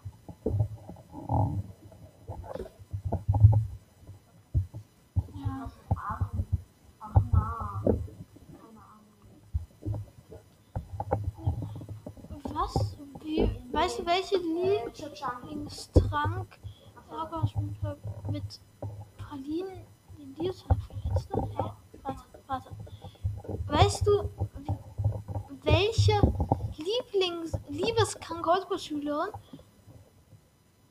Ja. 5.34 5.64
Aus 5.64 5.72
dem 5.74 5.98
Arm. 5.98 6.46
Ach, 7.00 7.14
na. 7.32 7.82
Keine 7.84 8.80
Ahnung. 8.80 10.00
Was? 12.54 12.96
Wie, 13.22 13.40
weißt 13.78 13.98
du, 14.00 14.06
welche. 14.06 14.36
Lieblingstrank 14.38 16.58
Argos 17.10 17.54
mit, 18.30 18.60
Pralinen 19.16 19.86
Liebestrank 20.36 20.80
verletzt 20.82 21.28
hat? 21.32 21.48
Hä? 21.56 21.70
Warte, 22.02 22.22
warte. 22.46 22.70
Weißt 23.66 24.06
du, 24.06 24.30
welche 25.62 26.20
Lieblings 26.76 27.52
liebeskranke 27.68 28.50
Hauptschülerin 28.52 29.30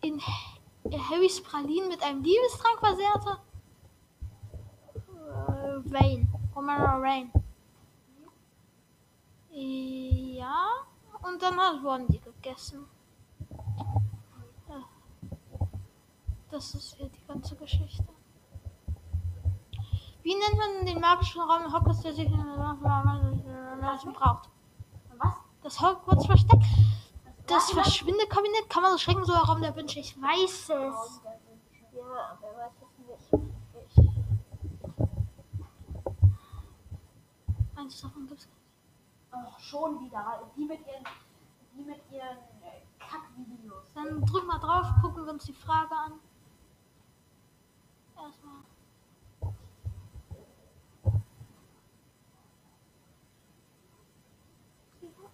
in 0.02 0.20
Ha- 0.22 0.58
Harrys 1.10 1.42
Pralinen 1.42 1.90
mit 1.90 2.02
einem 2.04 2.24
Liebestrank 2.24 2.80
versehrte? 2.80 3.38
Äh, 4.96 5.92
Vane. 5.92 6.28
Romero 6.56 7.00
Rain. 7.02 7.32
Ja, 9.52 10.68
und 11.24 11.42
dann 11.42 11.58
hat 11.58 11.84
wurden 11.84 12.08
die 12.08 12.20
gegessen. 12.48 12.88
Ja. 14.70 14.84
Das 16.50 16.74
ist 16.76 16.96
hier 16.96 17.10
die 17.10 17.26
ganze 17.28 17.56
Geschichte. 17.56 18.08
Wie 20.24 20.36
nennt 20.36 20.58
man 20.58 20.86
den 20.86 21.00
magischen 21.00 21.42
Raum 21.42 21.74
Hogwarts, 21.74 22.02
der 22.02 22.14
sich 22.14 22.26
in 22.26 22.38
der 22.38 23.78
Menschen 23.80 24.14
braucht? 24.14 24.50
Was? 25.18 25.34
Das 25.64 25.82
Hogwarts-Versteck? 25.82 26.62
Das 27.48 27.72
Verschwindekabinett? 27.72 28.70
Kann 28.70 28.84
man 28.84 28.92
so 28.94 28.98
schrecken, 28.98 29.26
so 29.26 29.34
ein 29.34 29.40
Raum 29.40 29.62
der 29.62 29.76
Wünsche? 29.76 30.00
Ich 30.00 30.22
weiß 30.22 30.70
es. 30.70 30.70
Ja, 30.70 32.38
wer 32.42 32.56
weiß 32.58 32.74
es 32.82 32.98
nicht. 33.32 33.48
Eins 37.76 38.02
davon 38.02 38.28
gibt's. 38.28 38.50
Oh, 39.32 39.60
schon 39.60 40.00
wieder. 40.02 40.52
Die 40.58 40.66
mit 40.66 40.80
ihren, 40.88 41.06
mit 41.88 42.02
ihren 42.12 42.38
äh, 42.62 42.82
Kackvideos. 43.00 43.94
Dann 43.94 44.22
drück 44.26 44.46
mal 44.46 44.60
drauf, 44.60 44.86
gucken 45.02 45.26
wir 45.26 45.32
uns 45.32 45.46
die 45.46 45.54
Frage 45.54 45.96
an. 45.96 46.20
Erstmal. 48.18 48.64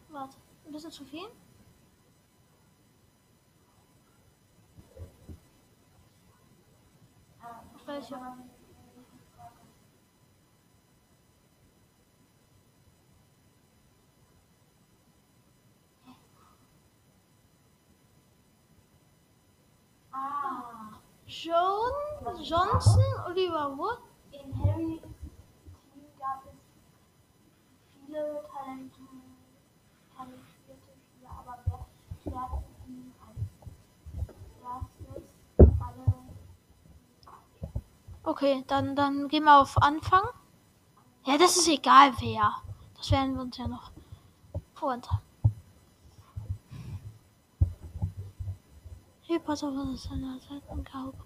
Warte, 0.09 0.37
ein 0.65 0.71
bisschen 0.71 0.91
zu 0.91 1.03
viel? 1.05 1.27
Welche? 7.85 8.15
Ah, 20.13 20.99
John 21.41 21.91
Johnson, 22.43 23.03
Oliver 23.25 23.75
Wood. 23.75 23.97
in 24.31 24.53
Harrys 24.53 25.01
Team 25.01 26.05
gab 26.19 26.43
es 26.45 26.59
viele 28.05 28.43
Talente, 28.53 28.99
talentierte 30.15 30.93
Spieler, 30.93 31.31
aber 31.31 31.57
wer 31.65 31.85
stärkte 32.21 32.63
ihn 32.87 33.13
als 33.25 33.39
erstes 34.63 35.23
alle 35.79 36.13
Okay, 38.23 38.63
dann, 38.67 38.95
dann 38.95 39.27
gehen 39.27 39.45
wir 39.45 39.59
auf 39.59 39.81
Anfang. 39.81 40.23
Ja, 41.25 41.37
das 41.39 41.57
ist 41.57 41.67
egal 41.67 42.13
wer. 42.19 42.53
Das 42.95 43.09
werden 43.09 43.35
wir 43.35 43.41
uns 43.41 43.57
ja 43.57 43.67
noch 43.67 43.91
vorenthalten. 44.75 45.32
Harry 49.33 49.41
Potter 49.43 49.75
war 49.75 49.97
seiner 49.97 50.39
Zeit 50.41 50.61
ein 50.69 50.83
Gaube. 50.83 51.17